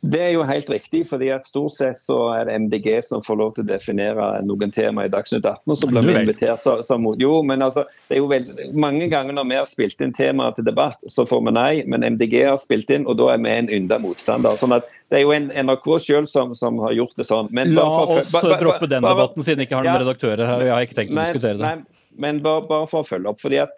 [0.05, 3.37] Det er jo helt riktig, fordi at stort sett så er det MDG som får
[3.41, 5.63] lov til å definere noen tema i Dagsnytt 18.
[5.73, 7.17] og så blir vi invitert så, så mot.
[7.21, 10.53] Jo, men altså, det er jo vel, Mange ganger når vi har spilt inn temaer
[10.59, 13.55] til debatt, så får vi nei, men MDG har spilt inn, og da er vi
[13.55, 14.59] en ynda motstander.
[14.61, 17.49] sånn at Det er jo en NRK selv som, som har gjort det sånn.
[17.53, 20.05] Men La for oss ba- ba- droppe den debatten, siden jeg ikke har noen Ja.
[20.05, 20.57] redaktører her.
[20.61, 21.61] og jeg har ikke tenkt å Men- diskutere det.
[21.61, 21.77] Nei,
[22.19, 23.39] men bare, bare for å følge opp.
[23.41, 23.71] fordi at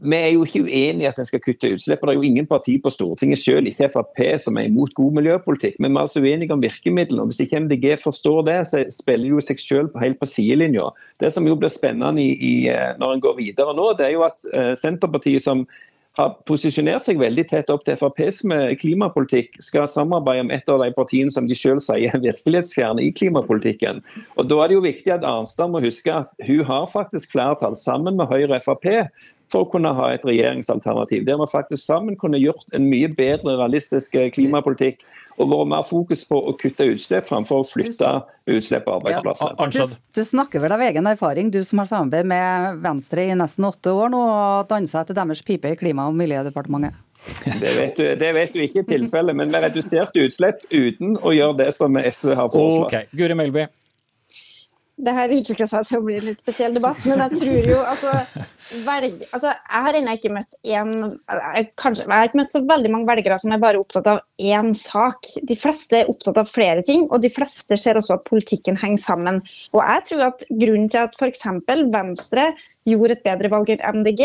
[0.00, 2.00] vi er jo ikke uenige i at en skal kutte utslipp.
[2.00, 5.78] Det er jo ingen parti på Stortinget selv, ikke Frp, som er imot god miljøpolitikk.
[5.78, 7.22] Men vi er altså uenige om virkemidlene.
[7.22, 10.90] og Hvis ikke MDG forstår det, så spiller de jo seg selv helt på sidelinja.
[11.20, 14.14] Det som jo blir spennende i, i, eh, når en går videre nå, det er
[14.16, 15.66] jo at eh, Senterpartiet, som
[16.18, 20.82] har posisjonert seg veldig tett opp til FrPs med klimapolitikk, skal samarbeide med et av
[20.82, 24.02] de partiene som de selv sier er virkelighetsfjerne i klimapolitikken.
[24.36, 27.78] Og Da er det jo viktig at Arnstad må huske at hun har faktisk flertall
[27.80, 28.90] sammen med Høyre og Frp
[29.52, 33.58] for å kunne ha et regjeringsalternativ, der vi faktisk sammen kunne gjort en mye bedre
[33.60, 35.04] realistisk eh, klimapolitikk
[35.40, 38.10] og vært mer fokus på å kutte utslipp framfor å flytte
[38.52, 39.56] utslipp og arbeidsplasser.
[39.72, 43.68] Du, du snakker vel av egen erfaring, du som har samarbeid med Venstre i nesten
[43.68, 46.98] åtte år nå og dansa etter deres pipe i Klima- og miljødepartementet?
[47.44, 51.30] Det vet du, det vet du ikke i tilfelle, men vi reduserte utslipp uten å
[51.34, 52.88] gjøre det som SV har foreslått.
[52.90, 53.68] Ok, Guri Melby.
[55.00, 57.78] Det her utvikla seg til å bli en litt spesiell debatt, men jeg tror jo
[57.80, 58.12] altså,
[58.84, 62.62] velg, altså Jeg har ennå ikke møtt én jeg, kanskje, jeg har ikke møtt så
[62.68, 65.30] veldig mange velgere som er bare opptatt av én sak.
[65.48, 69.00] De fleste er opptatt av flere ting, og de fleste ser også at politikken henger
[69.00, 69.40] sammen.
[69.72, 71.48] Og jeg tror at grunnen til at f.eks.
[71.92, 72.52] Venstre
[72.88, 74.22] gjorde et bedre valg enn MDG,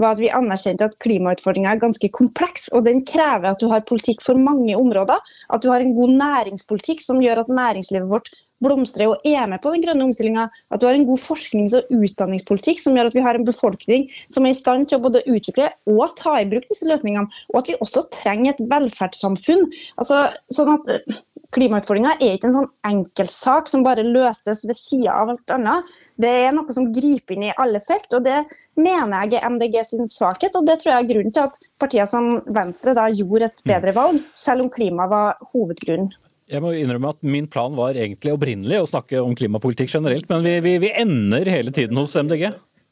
[0.00, 3.86] var at vi anerkjente at klimautfordringa er ganske kompleks, og den krever at du har
[3.88, 5.22] politikk for mange områder.
[5.52, 8.30] At du har en god næringspolitikk som gjør at næringslivet vårt
[8.64, 10.48] blomstrer og er med på den grønne omstillinga.
[10.72, 14.08] At du har en god forsknings- og utdanningspolitikk som gjør at vi har en befolkning
[14.26, 17.28] som er i stand til å både utvikle og ta i bruk disse løsningene.
[17.54, 19.66] Og at vi også trenger et velferdssamfunn.
[20.00, 21.18] Altså, sånn at eh,
[21.56, 25.94] Klimautfordringa er ikke en sånn enkeltsak som bare løses ved sida av alt annet.
[26.20, 28.42] Det er noe som griper inn i alle felt, og det
[28.76, 30.58] mener jeg er MDG sin svakhet.
[30.58, 33.94] Og det tror jeg er grunnen til at partier som Venstre da gjorde et bedre
[33.96, 36.12] valg, selv om klima var hovedgrunnen.
[36.48, 40.44] Jeg må innrømme at Min plan var egentlig opprinnelig å snakke om klimapolitikk generelt, men
[40.46, 42.48] vi, vi, vi ender hele tiden hos MDG.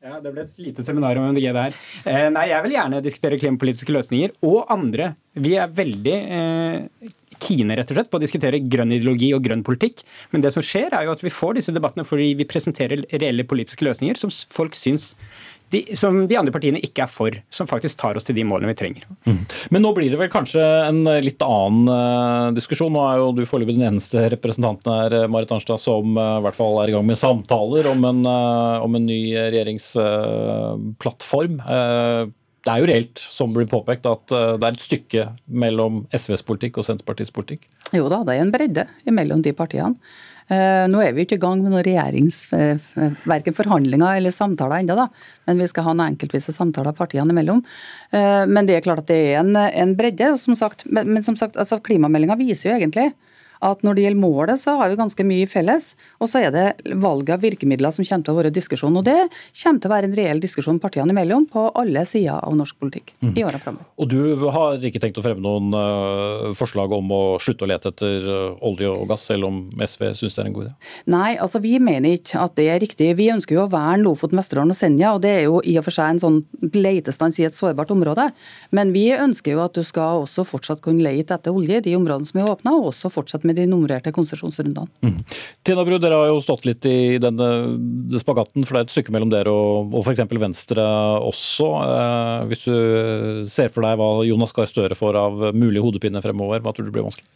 [0.06, 1.76] Ja, Det ble et lite seminar om MDG der.
[2.06, 5.14] Eh, nei, Jeg vil gjerne diskutere klimapolitiske løsninger, og andre.
[5.34, 7.08] Vi er veldig eh,
[7.42, 10.04] kine rett og slett på å diskutere grønn ideologi og grønn politikk.
[10.30, 13.48] Men det som skjer er jo at vi får disse debattene fordi vi presenterer reelle
[13.48, 15.14] politiske løsninger som folk syns
[15.76, 18.70] de, som de andre partiene ikke er for, som faktisk tar oss til de målene
[18.72, 19.04] vi trenger.
[19.70, 22.92] Men nå blir det vel kanskje en litt annen eh, diskusjon.
[22.94, 26.42] Nå er jo du foreløpig den eneste representanten her, eh, Marit Arnstad, som eh, i
[26.46, 31.54] hvert fall er i gang med samtaler om en, eh, om en ny regjeringsplattform.
[32.66, 35.26] Det er jo reelt, som blir påpekt, at eh, det er et stykke
[35.62, 37.68] mellom SVs politikk og Senterpartiets politikk.
[37.94, 39.94] Jo da, det er en bredde mellom de partiene.
[40.50, 42.90] Eh, Nå er vi ikke i gang med noen regjerings, eh,
[43.26, 45.06] verken forhandlinger eller samtaler ennå.
[45.46, 47.62] Men vi skal ha noen enkeltvise samtaler partiene imellom.
[48.10, 50.32] Men det er klart at det er en, en bredde.
[50.40, 53.10] Som sagt, men som sagt, altså klimameldinga viser jo egentlig
[53.64, 55.92] at når det gjelder målet, så har vi ganske mye felles.
[56.20, 56.66] Og så er det
[57.02, 58.98] valget av virkemidler som kommer til å være diskusjon.
[58.98, 59.18] Og det
[59.62, 63.14] kommer til å være en reell diskusjon partiene imellom på alle sider av norsk politikk
[63.32, 63.88] i åra framover.
[64.00, 67.92] Og du har ikke tenkt å fremme noen eh, forslag om å slutte å lete
[67.92, 70.74] etter eh, olje og gass, selv om SV syns det er en god idé?
[71.12, 73.10] Nei, altså vi mener ikke at det er riktig.
[73.18, 75.86] Vi ønsker jo å verne Lofoten, Vesterålen og Senja, og det er jo i og
[75.86, 76.38] for seg en sånn
[76.76, 78.28] letestans i et sårbart område.
[78.76, 81.96] Men vi ønsker jo at du skal også fortsatt kunne lete etter olje i de
[81.98, 84.86] områdene som er åpna, og også fortsette med de nummererte konsesjonsrundene.
[85.66, 87.48] Tina Bru, dere har jo stått litt i denne
[88.20, 90.24] spagatten, for det er et stykke mellom dere og, og f.eks.
[90.36, 90.86] Venstre
[91.26, 91.70] også.
[91.86, 92.76] Eh, hvis du
[93.50, 96.94] ser for deg hva Jonas Gahr Støre får av mulig hodepine fremover, hva tror du
[96.94, 97.28] blir vanskelig?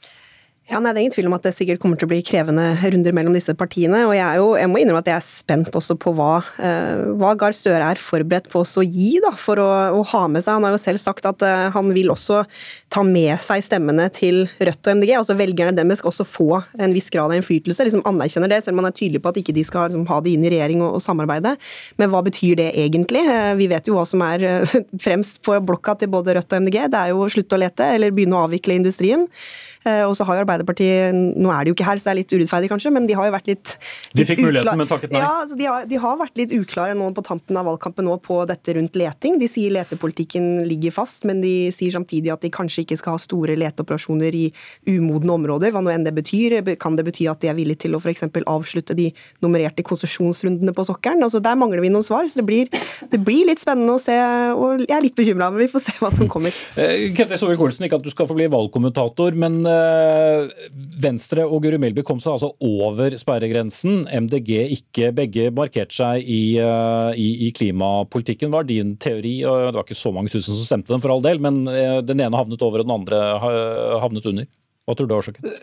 [0.70, 2.62] Ja, nei, Det er ingen tvil om at det sikkert kommer til å bli krevende
[2.78, 4.04] runder mellom disse partiene.
[4.06, 7.32] og Jeg, jo, jeg må innrømme at jeg er spent også på hva, eh, hva
[7.34, 9.66] Gahr Støre er forberedt på å gi da, for å,
[9.98, 10.54] å, ha med seg.
[10.54, 12.44] Han har jo selv sagt at eh, han vil også
[12.86, 15.10] ta med seg stemmene til Rødt og MDG.
[15.18, 17.88] altså Velgerne deres skal også få en viss grad av innflytelse.
[17.88, 20.20] liksom Anerkjenner det, selv om man er tydelig på at ikke de skal liksom, ha
[20.22, 21.56] det inn i regjering og, og, samarbeide.
[21.98, 23.24] Men hva betyr det egentlig?
[23.26, 24.46] Eh, vi vet jo hva som er
[25.08, 26.78] fremst på blokka til både Rødt og MDG.
[26.94, 29.26] Det er jo slutt å lete eller begynne å avvikle industrien.
[29.88, 32.18] Eh, og så har jo Arbeiderpartiet Nå er de jo ikke her, så det er
[32.18, 33.70] litt urettferdig kanskje, men de har jo vært litt,
[34.12, 35.22] litt De fikk muligheten, men takket nei.
[35.22, 38.18] Ja, altså de, har, de, har, vært litt uklare nå på tampen av valgkampen nå
[38.20, 39.38] på dette rundt leting.
[39.40, 43.22] De sier letepolitikken ligger fast, men de sier samtidig at de kanskje ikke skal ha
[43.22, 44.44] store leteoperasjoner i
[44.90, 46.58] umodne områder, hva nå enn det betyr.
[46.80, 48.26] Kan det bety at de er villige til å f.eks.
[48.28, 49.08] avslutte de
[49.40, 51.24] nummererte konsesjonsrundene på sokkelen?
[51.24, 52.68] Altså, der mangler vi noen svar, så det blir,
[53.08, 54.18] det blir litt spennende å se.
[54.52, 56.52] og Jeg er litt bekymra, men vi får se hva som kommer.
[56.76, 59.62] Eh, Ketil Solvik-Olsen, ikke at du skal få bli valgkommentator, men
[61.00, 64.04] Venstre og Guri Melby kom seg altså over sperregrensen.
[64.06, 65.10] MDG ikke.
[65.16, 69.40] Begge markerte seg i, eh, i, i, klimapolitikken, var din teori.
[69.42, 72.22] Det var ikke så mange tusen som stemte den, for all del, men eh, den
[72.22, 73.22] ene havnet over, og den andre
[74.02, 74.50] havnet under.
[74.88, 75.54] Hva tror du er årsaken?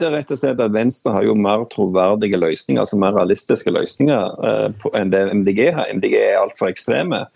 [0.00, 3.72] Det er rett og slett at Venstre har jo mer troverdige løsninger, altså mer realistiske
[3.74, 4.38] løsninger
[4.96, 5.90] enn det MDG har.
[5.98, 7.26] MDG er altfor ekstreme.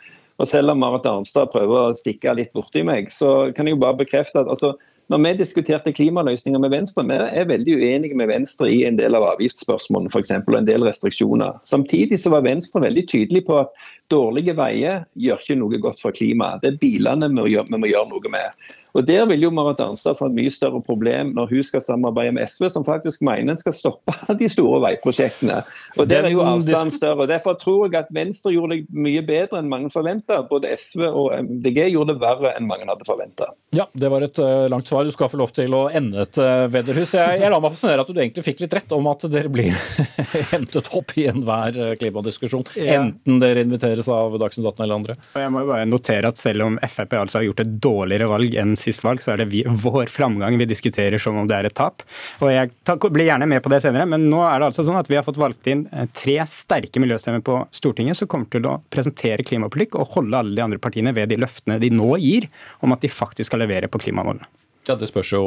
[0.40, 3.82] Og Selv om Marit Arnstad prøver å stikke litt borti meg, så kan jeg jo
[3.84, 4.74] bare bekrefte at altså,
[5.12, 9.16] når vi diskuterte klimaløsninger med Venstre, vi er veldig uenige med Venstre i en del
[9.18, 10.32] av avgiftsspørsmålene f.eks.
[10.40, 11.58] og en del restriksjoner.
[11.68, 13.84] Samtidig så var Venstre veldig tydelig på at
[14.14, 16.62] dårlige veier gjør ikke noe godt for klimaet.
[16.62, 18.72] Det er bilene vi må gjøre, vi må gjøre noe med.
[18.94, 22.34] Og Der vil jo Marit Arnstad få et mye større problem når hun skal samarbeide
[22.36, 25.62] med SV, som faktisk mener en skal stoppe de store veiprosjektene.
[25.98, 27.24] Og Der er jo avstanden større.
[27.26, 30.42] og Derfor tror jeg at Venstre gjorde det mye bedre enn mange forventa.
[30.50, 33.50] Både SV og MDG gjorde det verre enn mange hadde forventa.
[33.74, 35.02] Ja, det var et uh, langt svar.
[35.02, 37.16] Du skal få lov til å ende et uh, vedderhus.
[37.18, 39.74] Jeg, jeg la meg fascinere at du egentlig fikk litt rett om at dere blir
[40.54, 42.70] hentet opp i enhver uh, klimadiskusjon.
[42.78, 43.66] Enten dere
[44.04, 45.16] inviteres av Dagsnytt 18 eller andre.
[45.34, 48.28] Og jeg må jo bare notere at selv om Frp altså har gjort et dårligere
[48.28, 51.56] valg enn sist valg, så er det vi, vår framgang vi diskuterer som om det
[51.56, 52.02] er et tap.
[52.40, 52.70] Og Jeg
[53.10, 55.24] blir gjerne med på det senere, men nå er det altså sånn at vi har
[55.26, 59.98] fått valgt inn eh, tre sterke miljøstemmer på Stortinget som kommer til å presentere klimapolitikk
[59.98, 62.48] og holde alle de andre partiene ved de løftene de nå gir
[62.84, 64.46] om at de faktisk skal levere på klimamålene.
[64.88, 65.44] Ja, Det spørs jo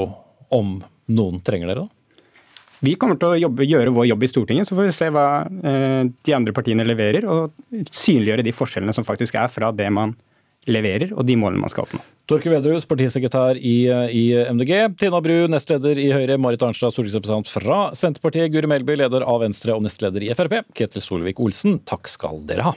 [0.54, 0.80] om
[1.12, 1.97] noen trenger dere, da?
[2.86, 5.28] Vi kommer til å jobbe, gjøre vår jobb i Stortinget, så får vi se hva
[5.48, 7.56] eh, de andre partiene leverer, og
[7.90, 10.14] synliggjøre de forskjellene som faktisk er fra det man
[10.68, 12.04] leverer, og de målene man skal oppnå.
[12.28, 13.78] Torke Vedrus, partisekretær i,
[14.12, 14.74] i, MDG.
[15.00, 16.36] Tina Bru, nestleder i Høyre.
[16.44, 18.52] Marit Arnstad, stortingsrepresentant fra Senterpartiet.
[18.52, 20.60] Guri Melby, leder av Venstre og nestleder i Frp.
[20.76, 22.76] Ketil Solvik-Olsen, takk skal dere ha.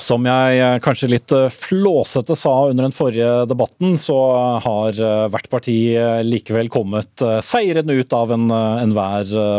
[0.00, 4.16] Som jeg eh, kanskje litt eh, flåsete sa under den forrige debatten, så
[4.64, 5.76] har eh, hvert parti
[6.24, 8.94] likevel kommet seirende ut av enhver en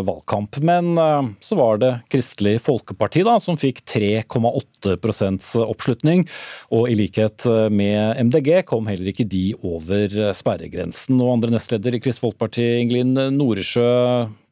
[0.08, 0.58] valgkamp.
[0.66, 0.96] Men
[1.44, 6.26] så var det Kristelig Folkeparti da, som fikk 3,8% oppslutning.
[6.74, 11.20] Og i likhet med MDG kom heller ikke de over sperregrensen.
[11.22, 13.92] Og andre nestleder i Kristelig Folkeparti, Ingelin Noresjø,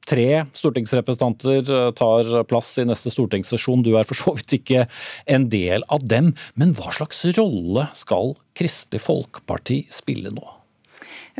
[0.09, 3.85] tre stortingsrepresentanter eh, tar plass i neste stortingssesjon.
[3.85, 4.85] Du er for så vidt ikke
[5.29, 6.33] en del av dem.
[6.59, 10.58] Men hva slags rolle skal Kristelig Folkeparti spille nå?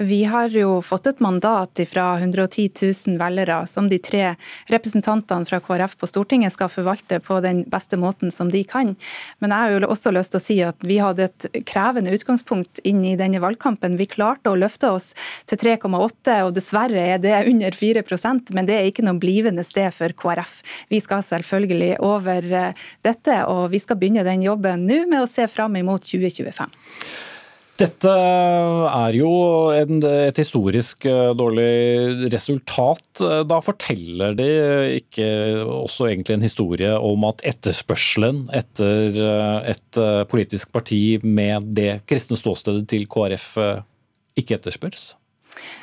[0.01, 2.69] Vi har jo fått et mandat fra 110
[3.07, 4.29] 000 velgere som de tre
[4.71, 8.93] representantene fra KrF på Stortinget skal forvalte på den beste måten som de kan.
[9.43, 12.79] Men jeg har jo også lyst til å si at vi hadde et krevende utgangspunkt
[12.87, 13.99] inn i denne valgkampen.
[13.99, 15.11] Vi klarte å løfte oss
[15.51, 19.91] til 3,8, og dessverre er det under 4% men det er ikke noe blivende sted
[19.95, 20.61] for KrF.
[20.87, 25.27] Vi skal selvfølgelig over eh, dette, og vi skal begynne den jobben nå med å
[25.27, 26.79] se fram imot 2025.
[27.79, 29.29] Dette er jo
[29.71, 33.21] en, et historisk eh, dårlig resultat.
[33.47, 34.49] Da forteller de
[34.97, 35.29] ikke
[35.63, 42.01] også egentlig en historie om at etterspørselen etter eh, et eh, politisk parti med det
[42.09, 43.53] kristne ståstedet til KrF
[44.39, 45.13] ikke etterspørs?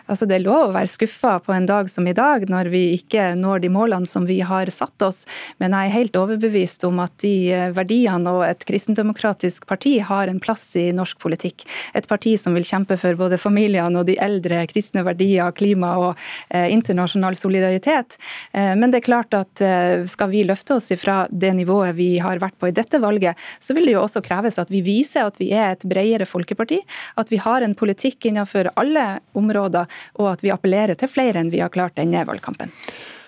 [0.06, 2.82] Altså Det er lov å være skuffa på en dag som i dag, når vi
[2.94, 5.24] ikke når de målene som vi har satt oss.
[5.62, 10.30] Men jeg er helt overbevist om at de eh, verdiene og et kristendemokratisk parti har
[10.30, 11.66] en plass i norsk politikk.
[11.98, 16.12] Et parti som vil kjempe for både familiene og de eldre, kristne verdier, klima og
[16.48, 18.18] eh, internasjonal solidaritet.
[18.52, 22.12] Eh, men det er klart at eh, skal vi løfte oss fra det nivået vi
[22.22, 25.26] har vært på i dette valget, så vil det jo også kreves at vi viser
[25.26, 26.78] at vi er et bredere folkeparti.
[27.18, 29.06] At vi har en politikk innenfor alle
[29.36, 32.72] områder og at vi appellerer til flere enn vi har klart denne valgkampen.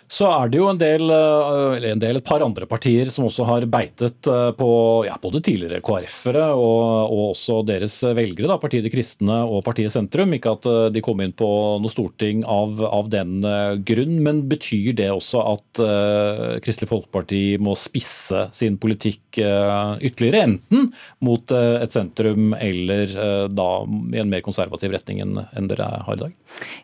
[0.09, 3.27] Så er det jo en del, eh, eller en del, et par andre partier som
[3.29, 4.71] også har beitet eh, på
[5.05, 9.93] ja, både tidligere KrF-ere og, og, også deres velgere, da, Partiet De Kristne og Partiet
[9.93, 10.33] Sentrum.
[10.33, 11.51] Ikke at eh, de kom inn på
[11.83, 13.45] noe storting av, av den
[13.85, 20.45] grunn, men betyr det også at uh, Kristelig Folkeparti må spisse sin politikk uh, ytterligere,
[20.49, 20.89] enten
[21.25, 23.13] mot uh, et sentrum eller
[23.53, 23.69] da
[24.15, 26.35] i en mer konservativ retning enn, enn dere har i dag?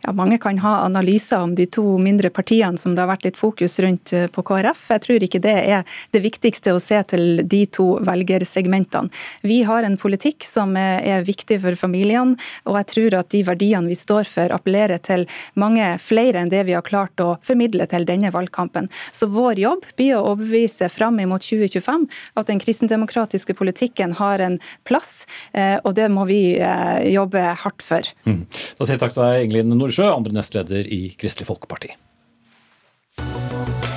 [0.04, 3.38] Ja, Mange kan ha analyser om de to mindre partiene som det har vært litt
[3.38, 4.82] fokus rundt eh, på KrF.
[4.90, 9.12] Jeg tror ikke det er det viktigste å se til de to velgersegmentene.
[9.46, 12.34] Vi har en politikk som er viktig for familiene,
[12.66, 15.26] og jeg tror at de verdiene vi står for appellerer til
[15.60, 18.90] mange flere enn det vi har klart å formidle til denne valgkampen.
[19.12, 22.08] Så vår jobb blir å overbevise fram mot 2025
[22.40, 24.58] at den kristendemokratiske politikken har en
[24.88, 28.14] plass, eh, og det må vi eh, jobbe hardt for.
[28.26, 28.44] Mm.
[28.50, 31.94] Da sier jeg takk til deg, Ingelin Nordsjø, andre nestleder i Kristelig Folkeparti.
[33.16, 33.93] Thank you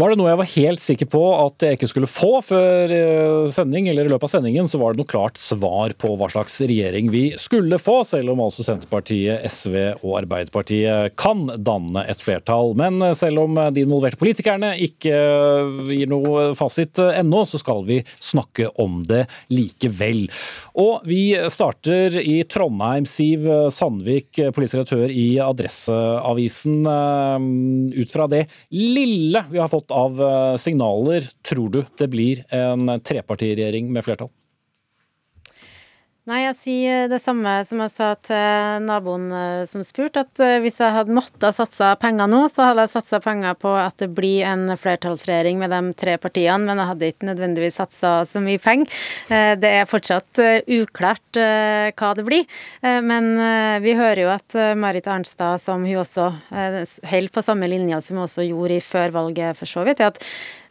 [0.00, 3.48] Var det noe jeg var helt sikker på at jeg ikke skulle få før eh,
[3.52, 6.54] sending, eller i løpet av sendingen, så var det noe klart svar på hva slags
[6.64, 12.72] regjering vi skulle få, selv om altså Senterpartiet, SV og Arbeiderpartiet kan danne et flertall.
[12.80, 17.84] Men eh, selv om de involverte politikerne ikke eh, gir noe fasit ennå, så skal
[17.90, 20.30] vi snakke om det likevel.
[20.80, 23.04] Og vi starter i Trondheim.
[23.10, 23.44] Siv
[23.74, 26.80] Sandvik, politisk redaktør i Adresseavisen.
[28.00, 33.00] Ut fra det lille vi har fått av eh, signaler tror du det blir en
[33.00, 34.30] trepartiregjering med flertall?
[36.28, 40.58] Nei, jeg sier det samme som jeg sa til naboen eh, som spurte, at eh,
[40.60, 44.10] hvis jeg hadde måttet satse penger nå, så hadde jeg satsa penger på at det
[44.12, 48.60] blir en flertallsregjering med de tre partiene, men jeg hadde ikke nødvendigvis satsa så mye
[48.60, 49.00] penger.
[49.30, 51.40] Det er fortsatt uklart
[51.96, 52.44] hva det blir.
[52.82, 53.32] Men
[53.84, 58.26] vi hører jo at Marit Arnstad, som hun også holder på samme linja som hun
[58.26, 60.20] også gjorde i før valget, for så vidt, er at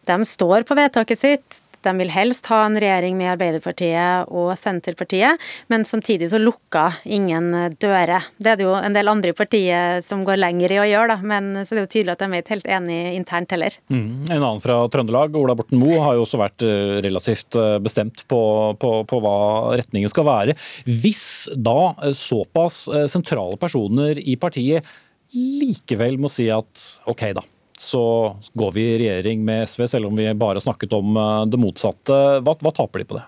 [0.10, 1.60] de står på vedtaket sitt.
[1.86, 5.39] De vil helst ha en regjering med Arbeiderpartiet og Senterpartiet,
[5.71, 8.30] men samtidig så lukker ingen dører.
[8.38, 11.15] Det er det jo en del andre i partiet som går lenger i å gjøre,
[11.15, 13.77] da, men så det er jo tydelig at de er ikke helt enige internt heller.
[13.91, 14.09] Mm.
[14.30, 18.25] En annen fra Trøndelag, Ola Borten Moe, har jo også vært eh, relativt eh, bestemt
[18.30, 18.41] på,
[18.80, 19.38] på, på hva
[19.80, 20.57] retningen skal være.
[20.88, 21.23] Hvis
[21.55, 24.86] da eh, såpass sentrale personer i partiet
[25.34, 27.45] likevel må si at OK, da
[27.80, 31.45] så går vi i regjering med SV, selv om vi bare har snakket om eh,
[31.47, 32.17] det motsatte.
[32.43, 33.23] Hva, hva taper de på det?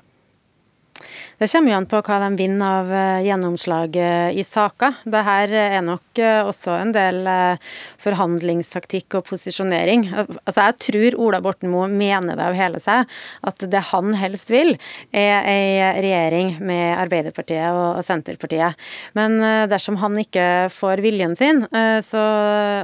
[1.42, 3.96] Det kommer jo an på hva de vinner av eh, gjennomslag
[4.38, 5.00] i saker.
[5.10, 7.72] Dette er nok eh, også en del eh,
[8.04, 10.04] forhandlingstaktikk og posisjonering.
[10.20, 13.10] Altså, jeg tror Ola Borten Moe mener det av hele seg,
[13.42, 14.76] at det han helst vil,
[15.10, 18.78] er ei regjering med Arbeiderpartiet og Senterpartiet.
[19.18, 19.40] Men
[19.72, 21.64] dersom han ikke får viljen sin,
[22.06, 22.22] så,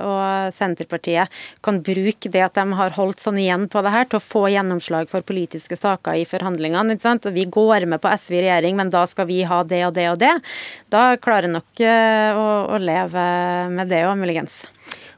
[0.01, 1.29] og Senterpartiet
[1.65, 4.47] kan bruke det at de har holdt sånn igjen på det her, til å få
[4.53, 6.97] gjennomslag for politiske saker i forhandlingene.
[7.37, 10.07] Vi går med på SV i regjering, men da skal vi ha det og det
[10.13, 10.33] og det.
[10.93, 13.27] Da klarer nok eh, å, å leve
[13.73, 14.63] med det òg, muligens.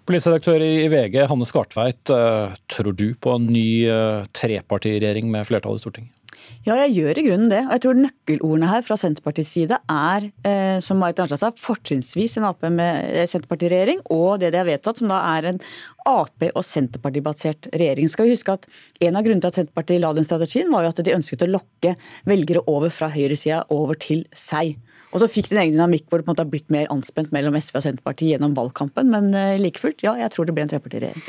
[0.10, 2.10] Politisk i VG, Hanne Skartveit.
[2.10, 6.19] Eh, tror du på en ny eh, trepartiregjering med flertall i Stortinget?
[6.68, 7.62] Ja, jeg gjør i grunnen det.
[7.66, 12.38] Og jeg tror nøkkelordene her fra Senterpartiets side er, eh, som Marit Arnstad sa, fortrinnsvis
[12.38, 15.62] en Ap med Senterpartiregjering, og det de har vedtatt, som da er en
[16.06, 18.10] Ap- og Senterparti-basert regjering.
[18.10, 18.68] Skal vi huske at
[19.02, 21.50] En av grunnene til at Senterpartiet la den strategien, var jo at de ønsket å
[21.50, 21.96] lokke
[22.28, 24.76] velgere over fra høyresida over til seg.
[25.14, 26.90] Og så fikk de en egen dynamikk hvor det på en måte har blitt mer
[26.94, 30.58] anspent mellom SV og Senterpartiet gjennom valgkampen, men eh, like fullt, ja, jeg tror det
[30.58, 31.24] blir en trepartiregjering.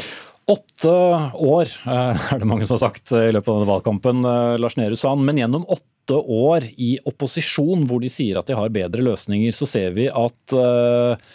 [0.50, 4.56] Åtte år eh, er det mange som har sagt i løpet av denne valgkampen, eh,
[4.58, 5.22] Lars Nehru Sand.
[5.26, 9.68] Men gjennom åtte år i opposisjon, hvor de sier at de har bedre løsninger, så
[9.70, 11.28] ser vi at eh,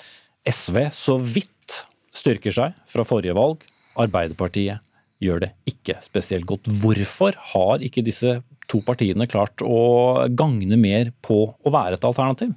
[0.51, 1.79] SV så vidt
[2.15, 3.63] styrker seg fra forrige valg.
[4.01, 4.83] Arbeiderpartiet
[5.23, 6.67] gjør det ikke spesielt godt.
[6.81, 8.41] Hvorfor har ikke disse
[8.71, 12.51] to partiene klart å gagne mer på å være et alternativ?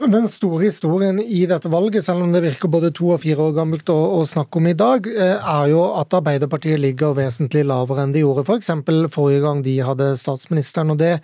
[0.00, 3.50] Den store historien i dette valget, selv om det virker både to og fire år
[3.58, 8.06] gammelt å, å snakke om i dag, eh, er jo at Arbeiderpartiet ligger vesentlig lavere
[8.06, 8.70] enn de gjorde f.eks.
[8.86, 10.94] For forrige gang de hadde statsministeren.
[10.94, 11.18] og Det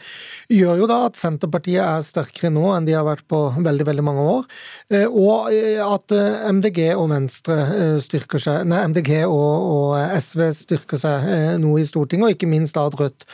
[0.52, 4.04] gjør jo da at Senterpartiet er sterkere nå enn de har vært på veldig veldig
[4.04, 4.44] mange år.
[4.92, 6.12] Eh, og eh, at
[6.52, 7.56] MDG og Venstre
[8.04, 12.76] styrker seg, nei, MDG og, og SV styrker seg noe i Stortinget, og ikke minst
[12.76, 13.24] da at Rødt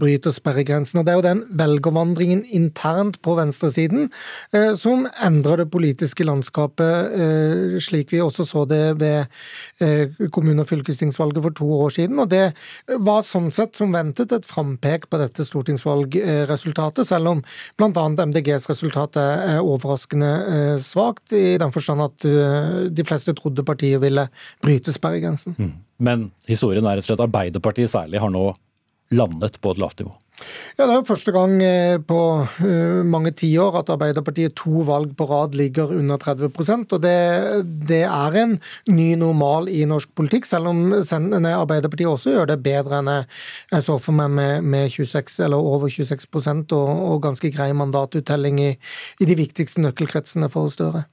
[0.00, 1.02] bryter sperregrensen.
[1.02, 4.08] Og Det er jo den velgervandringen internt på venstresiden
[4.78, 7.14] som endrer det politiske landskapet,
[7.82, 9.26] slik vi også så det ved
[10.30, 12.18] kommune- og fylkestingsvalget for to år siden.
[12.22, 12.52] Og det
[13.00, 17.44] var sånn sett som ventet et frampek på dette stortingsvalgresultatet, selv om
[17.80, 18.06] bl.a.
[18.30, 22.30] MDGs resultat er overraskende svakt, i den forstand at
[22.90, 24.28] de fleste trodde partiet ville
[24.62, 25.56] bryte sperregrensen.
[25.58, 25.76] Mm.
[26.00, 28.50] Men historien er rett og slett Arbeiderpartiet særlig har nå
[29.16, 30.12] landet på et lavt nivå.
[30.76, 35.12] Ja, Det er jo første gang eh, på uh, mange tiår at Arbeiderpartiet to valg
[35.16, 37.16] på rad ligger under 30% og det,
[37.88, 38.56] det er en
[38.88, 43.96] ny normal i norsk politikk, selv om Arbeiderpartiet også gjør det bedre enn jeg så
[44.02, 46.26] for meg med, med 26 eller over 26
[46.76, 48.70] og, og ganske grei mandatuttelling i,
[49.20, 51.04] i, de viktigste nøkkelkretsene for Støre.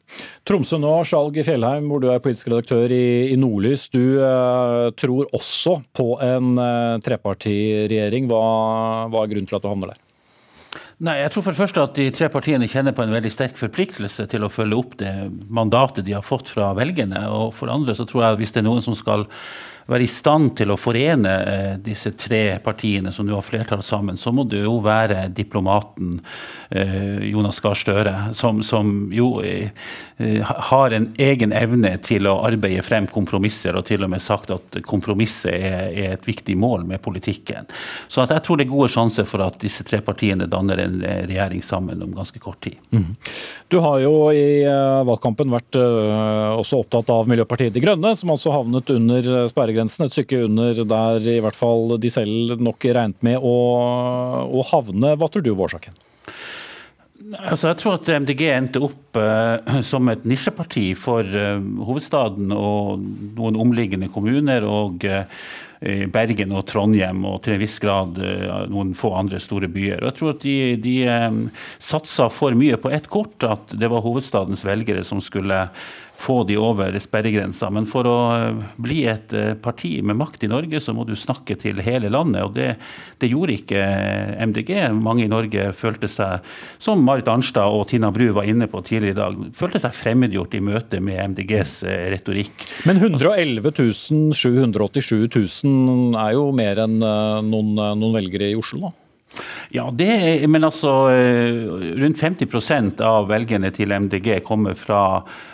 [0.47, 3.87] Tromsø nå, Skjalg Fjellheim, hvor du er politisk redaktør i, i Nordlys.
[3.93, 8.29] Du uh, tror også på en uh, trepartiregjering.
[8.29, 8.43] Hva,
[9.11, 10.03] hva hva er grunnen til at du havner der?
[10.97, 13.57] Nei, jeg tror for det første at De tre partiene kjenner på en veldig sterk
[13.59, 15.13] forpliktelse til å følge opp det
[15.53, 17.21] mandatet de har fått fra velgerne.
[17.29, 19.27] og For det andre så tror jeg at hvis det er noen som skal
[19.87, 24.17] være i stand til å forene eh, disse tre partiene som nå har flertall sammen,
[24.19, 26.17] så må det jo være diplomaten
[26.69, 29.71] eh, Jonas Gahr Støre, som, som, jo eh,
[30.71, 34.79] har en egen evne til å arbeide frem kompromisser, og til og med sagt at
[34.87, 37.69] kompromisset er, er et viktig mål med politikken.
[38.11, 41.63] Så jeg tror det er gode sjanser for at disse tre partiene danner en regjering
[41.63, 42.75] sammen om ganske kort tid.
[42.91, 43.15] Mm.
[43.71, 44.63] Du har jo i
[45.07, 50.15] valgkampen vært også opptatt av Miljøpartiet De Grønne, som altså havnet under sperregrensen sperregrensen, et
[50.15, 53.55] stykke under der i hvert fall de selv nok regnet med å,
[54.49, 55.15] å havne.
[55.17, 55.93] Hva tror du var årsaken?
[57.37, 63.03] Altså, jeg tror at MDG endte opp uh, som et nisjeparti for uh, hovedstaden og
[63.37, 64.63] noen omliggende kommuner.
[64.63, 65.25] og uh,
[65.79, 68.17] Bergen og Trondheim og til en viss grad
[68.71, 70.01] noen få andre store byer.
[70.01, 71.43] Og jeg tror at de, de um,
[71.77, 75.67] satsa for mye på ett kort, at det var hovedstadens velgere som skulle
[76.17, 77.69] få de over sperregrensa.
[77.69, 81.13] Men for å eh, bli et eh, parti med makt i Norge, så må du
[81.17, 82.41] snakke til hele landet.
[82.47, 82.71] Og det,
[83.21, 84.71] det gjorde ikke eh, MDG.
[84.97, 86.41] Mange i Norge følte seg,
[86.81, 90.57] som Marit Arnstad og Tina Bru var inne på tidligere i dag, følte seg fremmedgjort
[90.57, 91.77] i møte med MDGs
[92.15, 92.65] retorikk.
[92.89, 93.69] Men 111
[94.33, 95.66] 787 000
[96.17, 98.95] er jo mer enn noen, noen velgere i Oslo, da?
[99.75, 100.91] Ja, er, men altså
[101.99, 105.01] rundt 50% av velgerne til MDG kommer fra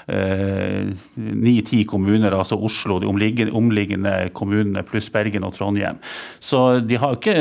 [0.07, 5.99] Eh, ni-ti kommuner, altså Oslo, de omliggende, omliggende, kommunene pluss Bergen og Trondheim.
[6.43, 7.35] Så, de ikke,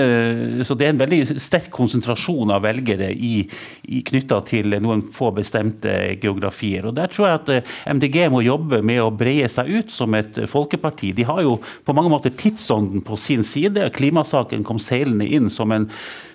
[0.62, 3.42] så, det er en veldig sterk konsentrasjon av velgere i,
[3.90, 6.86] i knytta til noen få bestemte geografier.
[6.86, 10.14] Og Der tror jeg at eh, MDG må jobbe med å breie seg ut som
[10.18, 11.12] et folkeparti.
[11.16, 13.90] De har jo på mange måter tidsånden på sin side.
[13.96, 15.90] Klimasaken kom seilende inn som en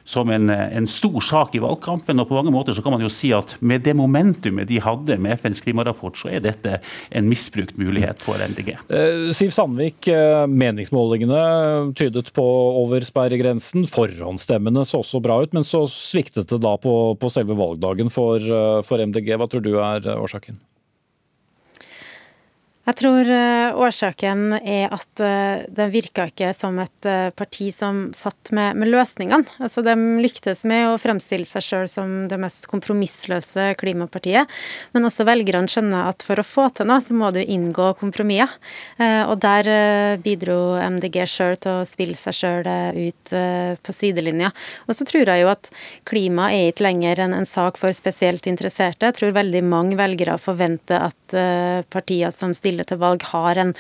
[0.08, 2.20] som en, en, stor sak i valgkampen.
[2.20, 5.18] og på mange måter så kan man jo si at Med det momentumet de hadde
[5.20, 6.80] med FNs klimarapport, så er dette
[7.12, 8.74] en misbrukt mulighet for MDG.
[8.88, 12.46] Eh, Siv Sandvik, eh, meningsmålingene tydet på
[12.84, 13.88] over sperregrensen.
[13.92, 18.40] Forhåndsstemmene så også bra ut, men så sviktet det da på, på selve valgdagen for,
[18.40, 19.36] eh, for MDG.
[19.36, 20.60] Hva tror du er årsaken?
[22.88, 28.14] Jeg tror eh, årsaken er at eh, det virka ikke som et eh, parti som
[28.16, 29.44] satt med, med løsningene.
[29.60, 29.92] Altså, de
[30.24, 34.48] lyktes med å fremstille seg sjøl som det mest kompromissløse klimapartiet.
[34.96, 38.56] Men også velgerne skjønner at for å få til noe, så må du inngå kompromisser.
[38.98, 39.68] Og der
[40.20, 42.68] bidro MDG sjøl til å spille seg sjøl
[42.98, 43.32] ut
[43.84, 44.50] på sidelinja.
[44.88, 45.70] Og så tror jeg jo at
[46.08, 49.08] klima er ikke lenger en, en sak for spesielt interesserte.
[49.08, 51.38] Jeg tror veldig mange velgere forventer at
[51.94, 53.74] partier som stiller stille til valg, har en,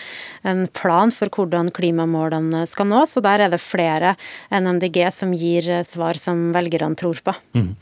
[0.43, 3.17] en plan for hvordan klimamålene skal nås.
[3.17, 4.15] Og der er det flere
[4.49, 7.35] enn MDG som gir svar som velgerne tror på.
[7.53, 7.75] Mm.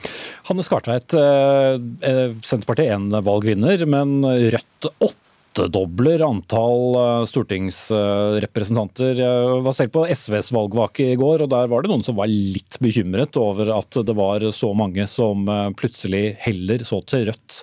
[0.49, 1.75] Hanne Skartveit, eh,
[2.09, 5.21] eh, Senterpartiet én valgvinner, men Rødt åtte
[5.55, 9.21] åttedobler antall eh, stortingsrepresentanter.
[9.21, 12.27] Jeg var selv på SVs valgvake i går, og der var det noen som var
[12.27, 15.47] litt bekymret over at det var så mange som
[15.79, 17.61] plutselig heller så til Rødt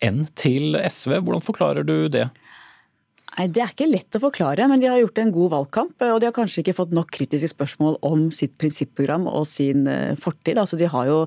[0.00, 1.18] enn til SV.
[1.20, 2.26] Hvordan forklarer du det?
[3.36, 6.04] Nei, Det er ikke lett å forklare, men de har gjort en god valgkamp.
[6.08, 10.16] Og de har kanskje ikke fått nok kritiske spørsmål om sitt prinsipprogram og sin eh,
[10.16, 10.56] fortid.
[10.56, 11.18] Altså, de har jo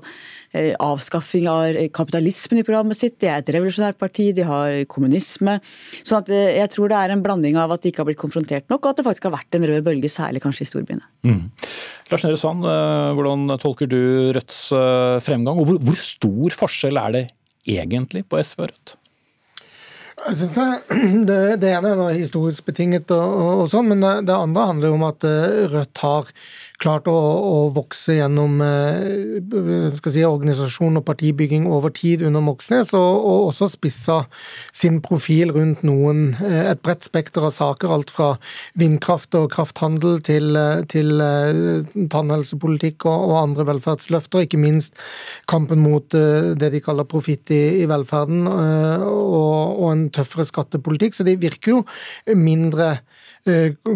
[0.50, 5.58] eh, avskaffing av kapitalismen i programmet sitt, de er et revolusjonært parti, de har kommunisme.
[6.02, 8.66] Så eh, jeg tror det er en blanding av at de ikke har blitt konfrontert
[8.72, 11.06] nok, og at det faktisk har vært en rød bølge, særlig kanskje i storbyene.
[11.26, 11.44] Mm.
[12.10, 12.66] Lars Nehru Sand,
[13.14, 14.00] hvordan tolker du
[14.34, 14.64] Rødts
[15.22, 17.28] fremgang, og hvor, hvor stor forskjell er det
[17.70, 18.99] egentlig på SV og Rødt?
[20.26, 20.56] Jeg synes
[21.28, 24.92] det, det, ene er historisk betinget, og, og, og sånn, men det, det, andre handler
[24.92, 26.32] jo om at eh, Rødt har
[26.80, 28.58] klart å, å vokse gjennom
[29.98, 34.16] skal si, organisasjon og partibygging over tid under Moxnes, og, og også spissa
[34.76, 37.92] sin profil rundt noen, et bredt spekter av saker.
[37.94, 38.30] Alt fra
[38.80, 40.56] vindkraft og krafthandel til,
[40.90, 44.46] til tannhelsepolitikk og, og andre velferdsløfter.
[44.46, 44.96] Ikke minst
[45.50, 51.16] kampen mot det de kaller profitt i, i velferden og, og en tøffere skattepolitikk.
[51.16, 51.84] Så de virker jo
[52.38, 53.19] mindre Eh,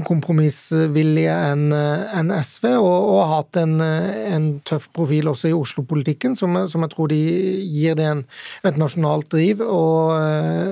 [0.08, 5.50] kompromissvillige enn eh, en SV, og, og, har hatt en, eh, en, tøff profil også
[5.50, 8.22] i Oslo-politikken, som, som, jeg tror de gir det en,
[8.64, 9.60] et nasjonalt driv.
[9.64, 10.14] Og,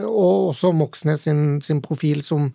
[0.09, 2.51] og også Moxnes sin, sin, profil som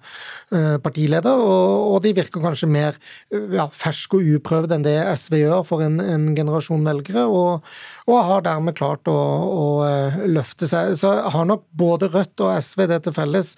[0.84, 1.38] partileder.
[1.38, 2.97] Og, og de virker kanskje mer
[3.30, 7.28] ja, ferske og uprøvd enn det SV gjør for en, en generasjon velgere.
[7.28, 7.65] og
[8.07, 10.93] har dermed klart å, å, eh, løfte seg.
[10.99, 13.55] Så har nok både Rødt og SV det til felles,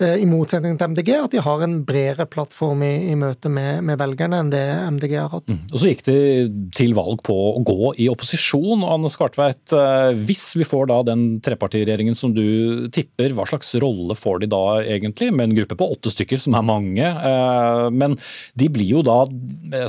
[0.00, 3.82] eh, i motsetning til MDG, at de har en bredere plattform i, i møte med,
[3.86, 4.62] med, velgerne enn det
[4.96, 5.48] MDG har hatt.
[5.50, 5.60] Mm.
[5.70, 6.16] Og Så gikk de
[6.74, 8.84] til valg på å gå i opposisjon.
[8.86, 14.16] Anne Skartveit, eh, hvis vi får da den trepartiregjeringen som du tipper, hva slags rolle
[14.18, 15.30] får de da egentlig?
[15.32, 17.08] Med en gruppe på åtte stykker, som er mange.
[17.92, 18.16] Men
[18.58, 19.22] de blir jo da,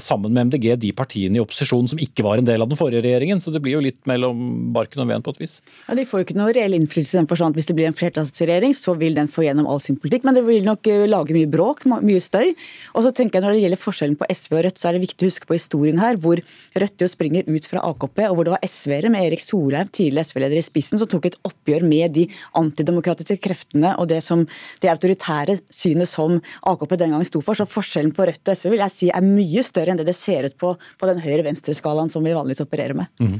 [0.03, 3.03] sammen med MDG, de partiene i opposisjonen som ikke var en del av den forrige
[3.05, 3.41] regjeringen.
[3.41, 5.59] så det blir jo litt mellom barken og veden på et vis?
[5.87, 7.89] Ja, De får jo ikke noe reell innflytelse i den forstand at hvis det blir
[7.89, 10.27] en flertallsregjering, så vil den få gjennom all sin politikk.
[10.27, 12.53] Men det vil nok eh, lage mye bråk, mye støy.
[12.93, 15.03] Og så tenker jeg Når det gjelder forskjellen på SV og Rødt, så er det
[15.03, 16.39] viktig å huske på historien her, hvor
[16.79, 20.27] Rødt jo springer ut fra AKP, og hvor det var SV-ere med Erik Solheim, tidligere
[20.27, 22.27] SV-leder i spissen, som tok et oppgjør med de
[22.59, 24.45] antidemokratiske kreftene og det, som,
[24.83, 26.39] det autoritære synet som
[26.69, 27.57] AKP den gangen sto for.
[27.57, 30.17] Så forskjellen på Rødt og SV vil jeg si er mye større enn det det
[30.17, 33.11] ser ut på på den høyre-venstre-skalaen som vi vanligvis opererer med.
[33.19, 33.39] Mm.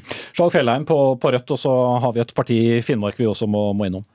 [0.53, 3.69] Fjellheim på, på Rødt, og så har vi et parti i Finnmark vi også må,
[3.77, 4.05] må innom.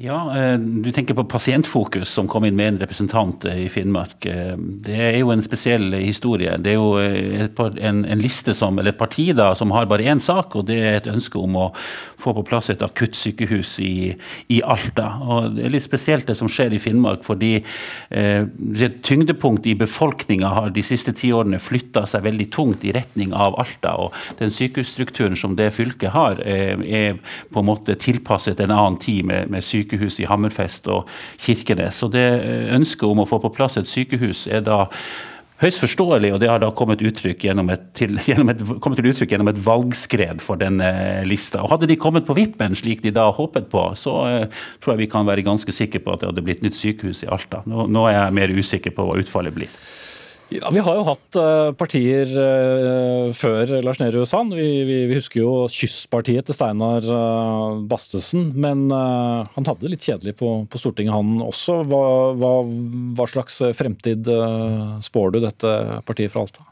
[0.00, 4.26] Ja, eh, Du tenker på Pasientfokus, som kom inn med en representant eh, i Finnmark.
[4.30, 4.54] Eh,
[4.86, 6.52] det er jo en spesiell historie.
[6.62, 10.54] Det er jo en, liste som, eller et parti da, som har bare én sak,
[10.54, 11.64] og det er et ønske om å
[12.18, 14.12] få på plass et akuttsykehus i,
[14.54, 15.08] i Alta.
[15.18, 18.46] Og Det er litt spesielt det som skjer i Finnmark, fordi eh,
[19.02, 23.58] tyngdepunkt i befolkninga har de siste ti årene flytta seg veldig tungt i retning av
[23.58, 23.96] Alta.
[24.06, 27.18] og Den sykehusstrukturen som det fylket har, eh, er
[27.50, 31.08] på en måte tilpasset en annen tid med, med sykehus sykehus i Hammerfest og
[31.40, 32.02] Kirkenes.
[32.04, 34.86] Og det eh, Ønsket om å få på plass et sykehus er da
[35.58, 39.34] høyst forståelig, og det har da kommet, gjennom et, til, gjennom et, kommet til uttrykk
[39.34, 41.62] gjennom et valgskred for denne lista.
[41.64, 44.14] Og Hadde de kommet på vippen, slik de da håpet på, så
[44.44, 47.24] uh, tror jeg vi kan være ganske sikre på at det hadde blitt nytt sykehus
[47.26, 47.64] i Alta.
[47.66, 49.74] Nå, nå er jeg mer usikker på hva utfallet blir.
[50.48, 54.54] Ja, Vi har jo hatt uh, partier uh, før Lars Nehru Sand.
[54.56, 58.54] Vi, vi, vi, husker jo Kystpartiet til Steinar uh, Bastesen.
[58.56, 61.82] Men han hadde det litt kjedelig på, på Stortinget, han også.
[61.88, 62.02] Hva,
[62.40, 62.54] hva,
[63.18, 64.28] hva slags fremtid
[65.04, 65.78] spår du dette
[66.08, 66.67] partiet fra Alta?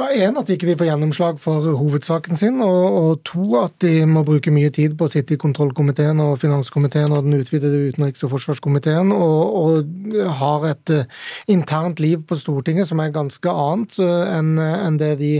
[0.00, 2.62] Ja, En, at ikke får gjennomslag for hovedsaken sin.
[2.64, 6.38] Og, og, to, at de må bruke mye tid på å sitte i kontrollkomiteen og
[6.40, 11.20] finanskomiteen og den utvidede utenriks- og forsvarskomiteen, og, og, har et uh,
[11.52, 15.34] internt liv på Stortinget som er ganske annet uh, enn en det de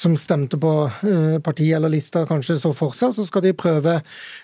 [0.00, 3.12] som stemte på uh, partiet eller lista, kanskje så for seg.
[3.16, 3.98] Så skal de prøve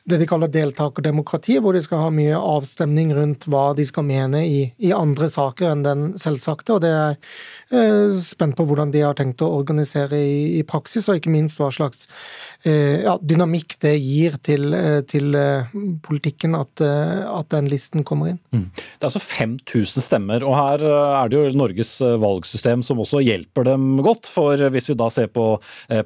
[0.05, 4.43] det de kaller deltakerdemokrati, hvor de skal ha mye avstemning rundt hva de skal mene
[4.45, 6.77] i, i andre saker enn den selvsagte.
[6.77, 11.21] og det er spent på hvordan de har tenkt å organisere i, i praksis, og
[11.21, 15.75] ikke minst hva slags eh, ja, dynamikk det gir til, eh, til eh,
[16.07, 18.41] politikken at, eh, at, den listen kommer inn.
[18.55, 18.65] Mm.
[18.75, 23.69] Det er altså 5000 stemmer, og her er det jo Norges valgsystem som også hjelper
[23.69, 24.31] dem godt.
[24.31, 25.49] For hvis vi da ser på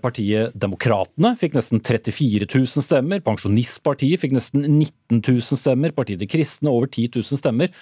[0.02, 3.22] partiet Demokratene, fikk nesten 34 000 stemmer.
[3.24, 5.94] Pensjonistpartiet fikk nesten 19 000 stemmer.
[5.96, 7.72] Partiet De Kristne over 10 000 stemmer.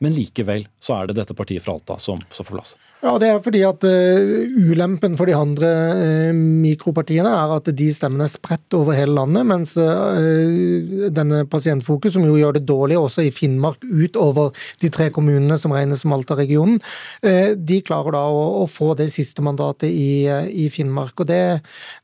[0.00, 2.76] Men likevel så er det dette partiet fra Alta som, som får plass.
[3.00, 7.86] Ja, Det er fordi at uh, ulempen for de andre uh, mikropartiene er at de
[7.96, 12.98] stemmene er spredt over hele landet, mens uh, denne Pasientfokus, som jo gjør det dårlig
[13.00, 16.76] også i Finnmark utover de tre kommunene som regnes som Alta-regionen,
[17.20, 20.26] de klarer da å, få det siste mandatet i,
[20.64, 21.20] i Finnmark.
[21.20, 21.40] og det,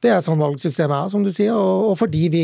[0.02, 1.52] det, er sånn valgsystemet er, som du sier.
[1.54, 2.42] Og, og, fordi vi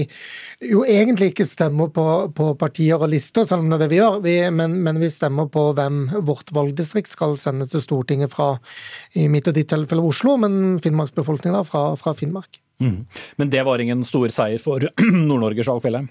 [0.69, 4.01] jo egentlig ikke stemmer på, på partier og lister, selv om det er det vi
[4.01, 8.42] gjør, vi, men, men vi stemmer på hvem vårt valgdistrikt skal sende til Stortinget fra
[8.43, 12.59] fra i mitt og ditt tilfelle Oslo, men finnmarksbefolkninga fra, fra Finnmark.
[12.83, 13.05] Mm.
[13.37, 14.85] Men det var ingen stor seier for
[15.29, 16.09] Nord-Norge, Skjalg?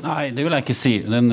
[0.00, 0.92] Nei, det vil jeg ikke si.
[1.04, 1.28] Den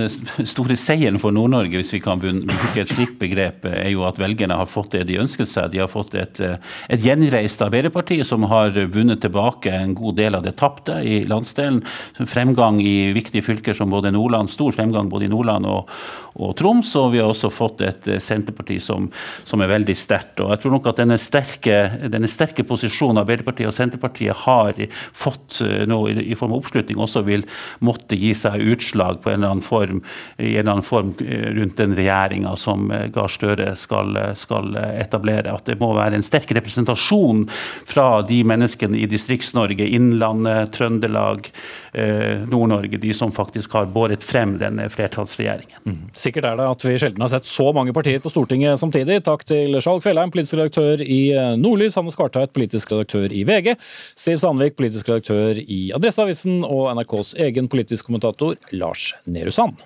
[0.48, 4.58] store seieren for Nord-Norge, hvis vi kan bruke et slikt begrep, er jo at velgerne
[4.60, 5.72] har fått det de ønsket seg.
[5.72, 10.46] De har fått et, et gjenreist Arbeiderparti som har vunnet tilbake en god del av
[10.46, 11.80] det tapte i landsdelen.
[12.28, 15.92] Fremgang i viktige fylker som både Nordland, stor fremgang både i Nordland og,
[16.36, 16.94] og Troms.
[17.00, 19.10] Og vi har også fått et Senterparti som,
[19.48, 20.44] som er veldig sterkt.
[20.44, 21.80] Og jeg tror nok at denne sterke,
[22.12, 24.78] denne sterke posisjonen Arbeiderpartiet og Senterpartiet har
[25.16, 27.46] fått eh, nå i, i form av oppslutning, også vil
[27.86, 30.02] måtte gi seg utslag på en eller annen form,
[30.38, 34.76] i en eller annen form eh, rundt den regjeringa som eh, Gahr Støre skal, skal,
[34.98, 35.54] etablere.
[35.54, 37.46] At det må være en sterk representasjon
[37.88, 41.52] fra de menneskene i Distrikts-Norge, Innlandet, Trøndelag,
[41.98, 45.80] Nord-Norge, de som faktisk har båret frem denne flertallsregjeringen.
[45.88, 45.96] Mm.
[46.18, 49.24] Sikkert er det at vi sjelden har sett så mange partier på Stortinget samtidig.
[49.26, 51.22] Takk til Skjalg Fjellheim, politisk redaktør i
[51.58, 53.74] Nordlys, Hanne Skartveit, politisk redaktør i VG,
[54.20, 58.27] Siv Sandvik, politisk redaktør i Adresseavisen, og NRKs egen politisk kommentator
[58.72, 59.82] Lars Nehru Sand.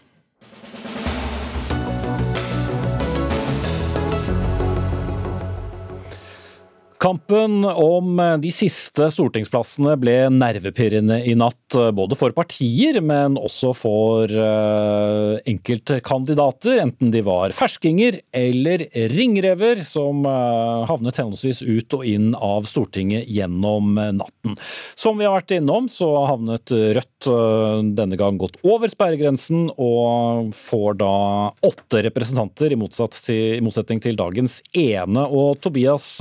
[7.01, 14.29] Kampen om de siste stortingsplassene ble nervepirrende i natt, både for partier, men også for
[14.29, 18.83] uh, enkeltkandidater, enten de var ferskinger eller
[19.15, 24.59] ringrever, som uh, havnet henholdsvis ut og inn av Stortinget gjennom natten.
[24.93, 30.53] Som vi har vært innom, så havnet Rødt uh, denne gang gått over sperregrensen, og
[30.53, 31.17] får da
[31.65, 32.77] åtte representanter, i,
[33.57, 35.25] i motsetning til dagens ene.
[35.25, 36.11] Og Tobias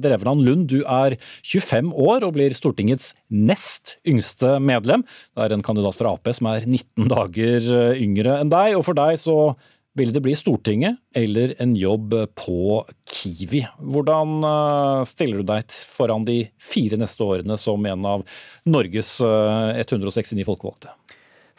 [0.00, 5.02] Drevland Erland Lund, du er 25 år og blir Stortingets nest yngste medlem.
[5.34, 8.86] Det er en kandidat fra Ap som er 19 dager eh, yngre enn deg, og
[8.86, 9.54] for deg så
[9.98, 13.64] ville det bli Stortinget eller en jobb på Kiwi.
[13.82, 18.26] Hvordan eh, stiller du deg foran de fire neste årene som en av
[18.70, 20.94] Norges 169 eh, folkevalgte?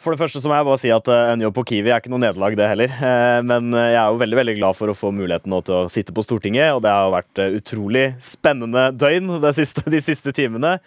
[0.02, 2.00] For det første så må jeg bare si at eh, en jobb på Kiwi er
[2.02, 2.94] ikke noe nederlag, det heller.
[3.06, 5.90] Eh, men jeg er jo veldig veldig glad for å få muligheten nå til å
[5.92, 10.34] sitte på Stortinget, og det har vært eh, utrolig spennende døgn de siste, de siste
[10.34, 10.78] timene.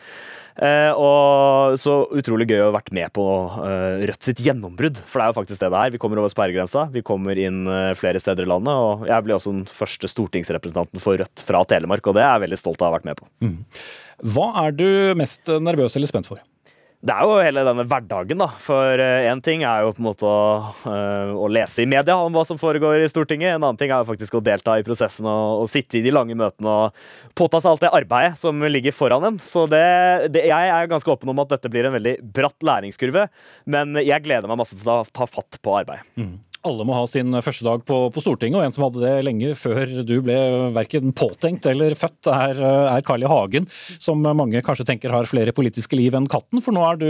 [0.55, 3.25] Og så utrolig gøy å ha vært med på
[4.07, 5.91] Rødt sitt gjennombrudd, for det er jo faktisk det det er.
[5.91, 7.67] Vi kommer over sperregrensa, vi kommer inn
[7.99, 12.07] flere steder i landet, og jeg blir også den første stortingsrepresentanten for Rødt fra Telemark,
[12.07, 13.27] og det er jeg veldig stolt av å ha vært med på.
[13.43, 13.59] Mm.
[14.31, 14.87] Hva er du
[15.19, 16.39] mest nervøs eller spent for?
[17.05, 18.47] Det er jo hele denne hverdagen, da.
[18.61, 22.15] For én eh, ting er jo på en måte å, uh, å, lese i media
[22.17, 23.53] om hva som foregår i Stortinget.
[23.53, 26.13] En annen ting er jo faktisk å delta i prosessen og, og sitte i de
[26.15, 27.05] lange møtene og
[27.37, 29.37] påta seg alt det arbeidet som ligger foran en.
[29.37, 29.85] Så det,
[30.33, 33.27] det, jeg er ganske åpen om at dette blir en veldig bratt læringskurve,
[33.69, 36.09] men jeg gleder meg masse til å ta fatt på arbeidet.
[36.17, 39.13] Mm alle må ha sin første dag på, på, Stortinget, og en som hadde det
[39.27, 40.37] lenge før du ble
[40.75, 42.61] verken påtenkt eller født, er,
[42.95, 43.29] er Carl I.
[43.29, 43.65] Hagen,
[44.01, 46.61] som mange kanskje tenker har flere politiske liv enn katten.
[46.63, 47.07] For nå er du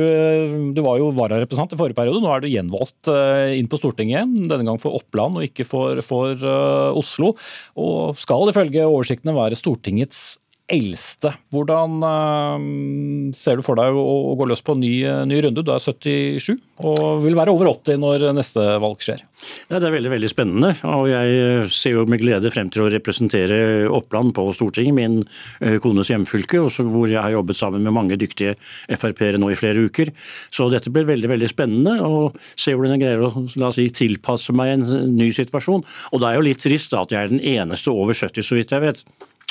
[0.75, 4.15] Du var jo vararepresentant i forrige periode, nå er du gjenvalgt eh, inn på Stortinget
[4.15, 4.49] igjen.
[4.49, 7.33] Denne gang for Oppland og ikke for, for uh, Oslo.
[7.75, 10.23] Og skal ifølge oversiktene være Stortingets
[10.71, 11.29] eldste.
[11.53, 14.93] Hvordan uh, ser du for deg å, gå løs på en ny,
[15.29, 15.61] ny, runde?
[15.61, 16.55] Du er 77
[16.85, 19.21] og vil være over 80 når neste valg skjer.
[19.69, 20.71] Det er veldig veldig spennende.
[20.89, 23.59] og Jeg ser jo med glede frem til å representere
[23.93, 28.57] Oppland på Stortinget, min uh, kones hjemfylke, hvor jeg har jobbet sammen med mange dyktige
[28.89, 30.11] Frp-ere nå i flere uker.
[30.49, 32.25] Så dette blir veldig veldig spennende å
[32.57, 35.85] se hvordan jeg greier å si, tilpasse meg en ny situasjon.
[36.11, 38.73] Og det er jo litt trist at jeg er den eneste over 70, så vidt
[38.73, 39.05] jeg vet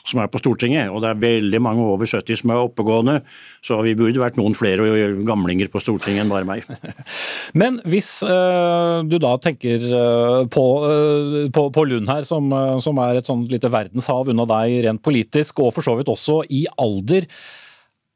[0.05, 0.91] som er på Stortinget.
[0.93, 3.17] Og det er veldig mange over 70 som er oppegående,
[3.65, 4.85] så vi burde vært noen flere
[5.27, 6.69] gamlinger på Stortinget enn bare meg.
[7.61, 12.53] Men hvis uh, du da tenker uh, på, uh, på, på, Lund her, som,
[12.85, 16.43] som er et sånt lite verdenshav unna deg rent politisk, og for så vidt også
[16.53, 17.29] i alder,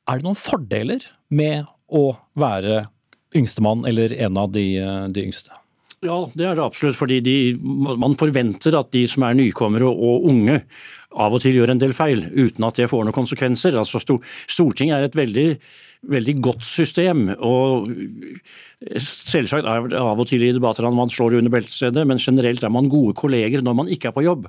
[0.08, 2.82] er det noen fordeler med å være
[3.36, 4.66] yngstemann eller en av de,
[5.12, 5.56] de yngste?
[6.04, 6.96] Ja, det er det absolutt.
[6.98, 7.36] fordi de,
[7.98, 10.60] Man forventer at de som er nykommere og unge,
[11.18, 13.76] av og til gjør en del feil, uten at det får noen konsekvenser.
[13.80, 14.00] Altså,
[14.48, 15.46] Stortinget er et veldig,
[16.14, 17.28] veldig godt system.
[17.38, 17.90] og
[19.02, 22.62] Selvsagt er det av og til i debatter at man slår under beltestedet, men generelt
[22.62, 24.46] er man gode kolleger når man ikke er på jobb.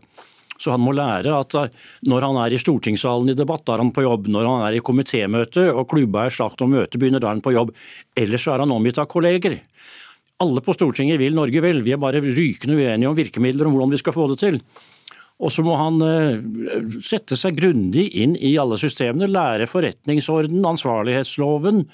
[0.60, 1.72] Så han må lære at eh,
[2.12, 4.28] når han er i stortingssalen i debatt, da er han på jobb.
[4.34, 7.46] Når han er i komitémøte og klubba er slakt om møtet begynner, da er han
[7.46, 7.72] på jobb.
[8.20, 9.56] Ellers er han omgitt av kolleger.
[10.44, 13.96] Alle på Stortinget vil Norge vel, vi er bare rykende uenige om virkemidler om hvordan
[13.96, 14.60] vi skal få det til.
[15.40, 21.86] Og så må han uh, sette seg grundig inn i alle systemene, lære forretningsorden, ansvarlighetsloven,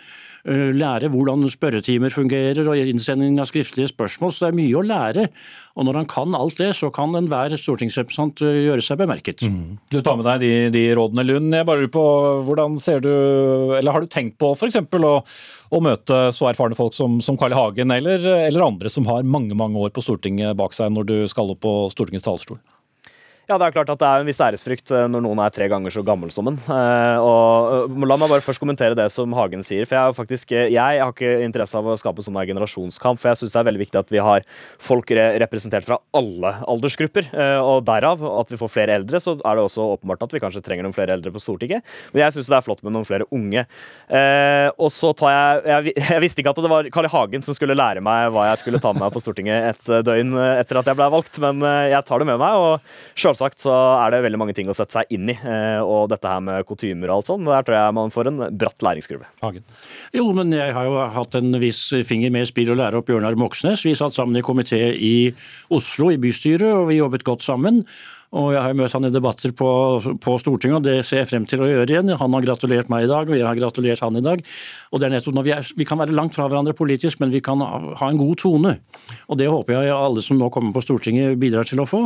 [0.50, 4.34] uh, lære hvordan spørretimer fungerer og innsending av skriftlige spørsmål.
[4.34, 5.28] Så det er mye å lære.
[5.78, 9.46] Og når han kan alt det, så kan enhver stortingsrepresentant uh, gjøre seg bemerket.
[9.46, 9.78] Mm.
[9.94, 11.54] Du tar med deg de, de, rådene, Lund.
[11.54, 12.08] Jeg bare lurer på,
[12.50, 13.14] hvordan ser du,
[13.78, 14.82] eller Har du tenkt på f.eks.
[14.82, 15.20] å
[15.74, 17.58] å møte så erfarne folk som, som Carl I.
[17.58, 21.16] Hagen eller, eller andre som har mange mange år på Stortinget bak seg når du
[21.32, 22.62] skal opp på Stortingets talerstol?
[23.46, 25.68] Ja, det er klart at det er en viss æresfrykt eh, når noen er tre
[25.70, 26.56] ganger så gammel som en.
[26.66, 29.86] Eh, og eh, La meg bare først kommentere det som Hagen sier.
[29.86, 33.22] for Jeg, har faktisk, jeg har ikke interesse av å skape sånn generasjonskamp.
[33.22, 34.46] for Jeg syns det er veldig viktig at vi har
[34.82, 37.30] folk representert fra alle aldersgrupper.
[37.62, 40.64] og Derav at vi får flere eldre, så er det også åpenbart at vi kanskje
[40.66, 41.86] trenger noen flere eldre på Stortinget.
[42.14, 43.66] Men jeg syns det er flott med noen flere unge.
[44.82, 47.14] Og så tar jeg, jeg Jeg visste ikke at det var Carl I.
[47.14, 50.34] Hagen som skulle lære meg hva jeg skulle ta med meg på Stortinget et døgn
[50.56, 52.58] etter at jeg ble valgt, men jeg tar det med meg.
[52.58, 55.36] og selvsagt så er det veldig mange ting å sette seg inn i.
[55.36, 58.42] Eh, og dette her med kutymer og alt sånt, der tror jeg man får en
[58.56, 59.28] bratt læringskurve.
[59.44, 59.66] Hagen.
[60.16, 63.10] Jo, men jeg har jo hatt en viss finger med i spill å lære opp
[63.10, 63.84] Bjørnar Moxnes.
[63.86, 65.16] Vi satt sammen i komité i
[65.76, 67.84] Oslo, i bystyret, og vi jobbet godt sammen.
[68.36, 69.70] Og jeg har møtt han i debatter på,
[70.22, 72.12] på, Stortinget, og det ser jeg frem til å gjøre igjen.
[72.20, 74.44] Han har gratulert meg i dag, og jeg har gratulert han i dag.
[74.92, 77.32] Og det er nettopp når vi, er, vi kan være langt fra hverandre politisk, men
[77.32, 78.76] vi kan ha en god tone.
[79.32, 82.04] Og det håper jeg alle som nå kommer på Stortinget bidrar til å få.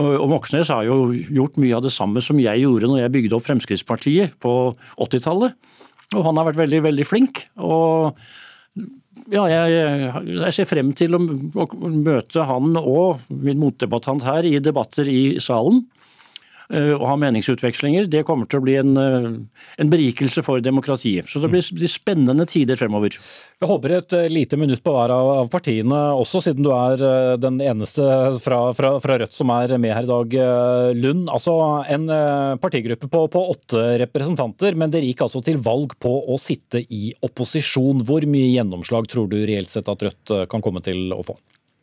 [0.00, 3.38] Og, Moxnes har jo gjort mye av det samme som jeg gjorde når jeg bygde
[3.38, 4.54] opp Fremskrittspartiet på
[4.98, 5.54] 80-tallet.
[6.18, 7.44] Og han har vært veldig, veldig flink.
[7.62, 8.18] og
[9.28, 14.58] ja, jeg, jeg, ser frem til å, å møte han og min motdebattant her i
[14.62, 15.84] debatter i salen.
[16.70, 18.06] Eh, å ha meningsutvekslinger.
[18.06, 21.26] Det kommer til å bli en, eh, en berikelse for demokratiet.
[21.26, 23.10] Så det blir, de spennende tider fremover.
[23.60, 27.58] Jeg håper et eh, lite minutt på hver av, partiene også, siden du er den
[27.58, 30.94] eneste fra, fra, fra, Rødt som er med her i dag.
[30.94, 32.06] Lund, altså en
[32.62, 37.12] partigruppe på, på åtte representanter, men dere gikk altså til valg på å sitte i
[37.20, 38.04] opposisjon.
[38.06, 41.36] Hvor mye gjennomslag tror du reelt sett at Rødt kan komme til å få?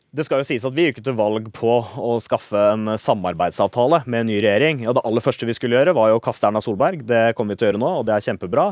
[0.08, 1.68] Det skal jo sies at Vi gikk til valg på
[2.00, 4.86] å skaffe en samarbeidsavtale med en ny regjering.
[4.88, 7.02] og Det aller første vi skulle gjøre, var jo å kaste Erna Solberg.
[7.04, 8.64] Det kommer vi til å gjøre nå, og det er kjempebra.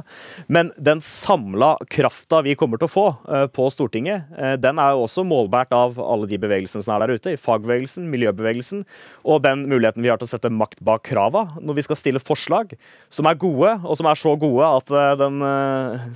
[0.48, 4.94] Men den samla krafta vi kommer til å få uh, på Stortinget, uh, den er
[4.96, 7.34] jo også målbært av alle de bevegelsene som er der ute.
[7.36, 8.86] i Fagbevegelsen, miljøbevegelsen,
[9.28, 12.22] og den muligheten vi har til å sette makt bak krava når vi skal stille
[12.22, 12.72] forslag
[13.12, 15.44] som er gode, og som er så gode at uh, den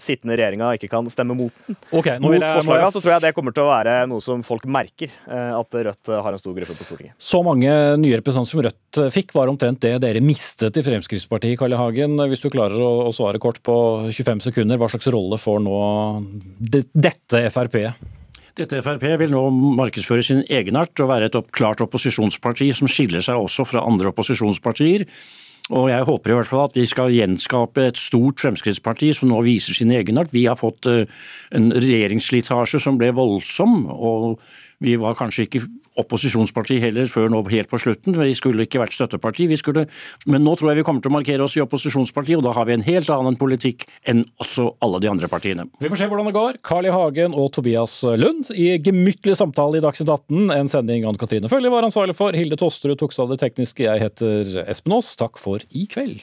[0.01, 1.77] sittende regjeringa ikke kan stemme mot den.
[1.93, 5.10] Okay, mot forslaga, så tror jeg det kommer til å være noe som folk merker
[5.31, 7.17] Eh, at Rødt har en stor gruppe på Stortinget.
[7.19, 11.59] Så mange nye representanter som Rødt fikk, var omtrent det dere mistet i Fremskrittspartiet.
[11.61, 11.81] Karl I.
[11.81, 13.77] Hagen, hvis du klarer å svare kort på
[14.11, 15.77] 25 sekunder, hva slags rolle får nå
[16.61, 18.17] dette Frp-et?
[18.59, 19.45] Dette Frp vil nå
[19.79, 25.07] markedsføre sin egenart og være et klart opposisjonsparti som skiller seg også fra andre opposisjonspartier.
[25.71, 29.39] Og jeg håper i hvert fall at vi skal gjenskape et stort Fremskrittsparti som nå
[29.47, 30.33] viser sin egenart.
[30.35, 31.07] Vi har fått eh,
[31.55, 33.85] en regjeringsslitasje som ble voldsom.
[33.87, 34.43] og
[34.81, 35.63] vi var kanskje ikke
[36.01, 38.15] opposisjonsparti heller før nå helt på slutten.
[38.17, 39.49] Vi skulle ikke vært støtteparti.
[39.61, 39.87] Skulle,
[40.31, 42.69] men nå tror jeg vi kommer til å markere oss i opposisjonsparti, og da har
[42.69, 45.67] vi en helt annen politikk enn også alle de andre partiene.
[45.83, 46.61] Vi får se hvordan det går.
[46.67, 46.95] Carl I.
[46.95, 50.51] Hagen og Tobias Lund i gemyttlig samtale i Dagsnytt 18.
[50.57, 52.37] En sending Ann Katrine Følge var ansvarlig for.
[52.37, 53.87] Hilde Tosterud tok seg av det tekniske.
[53.87, 55.13] Jeg heter Espen Aas.
[55.21, 56.23] Takk for i kveld.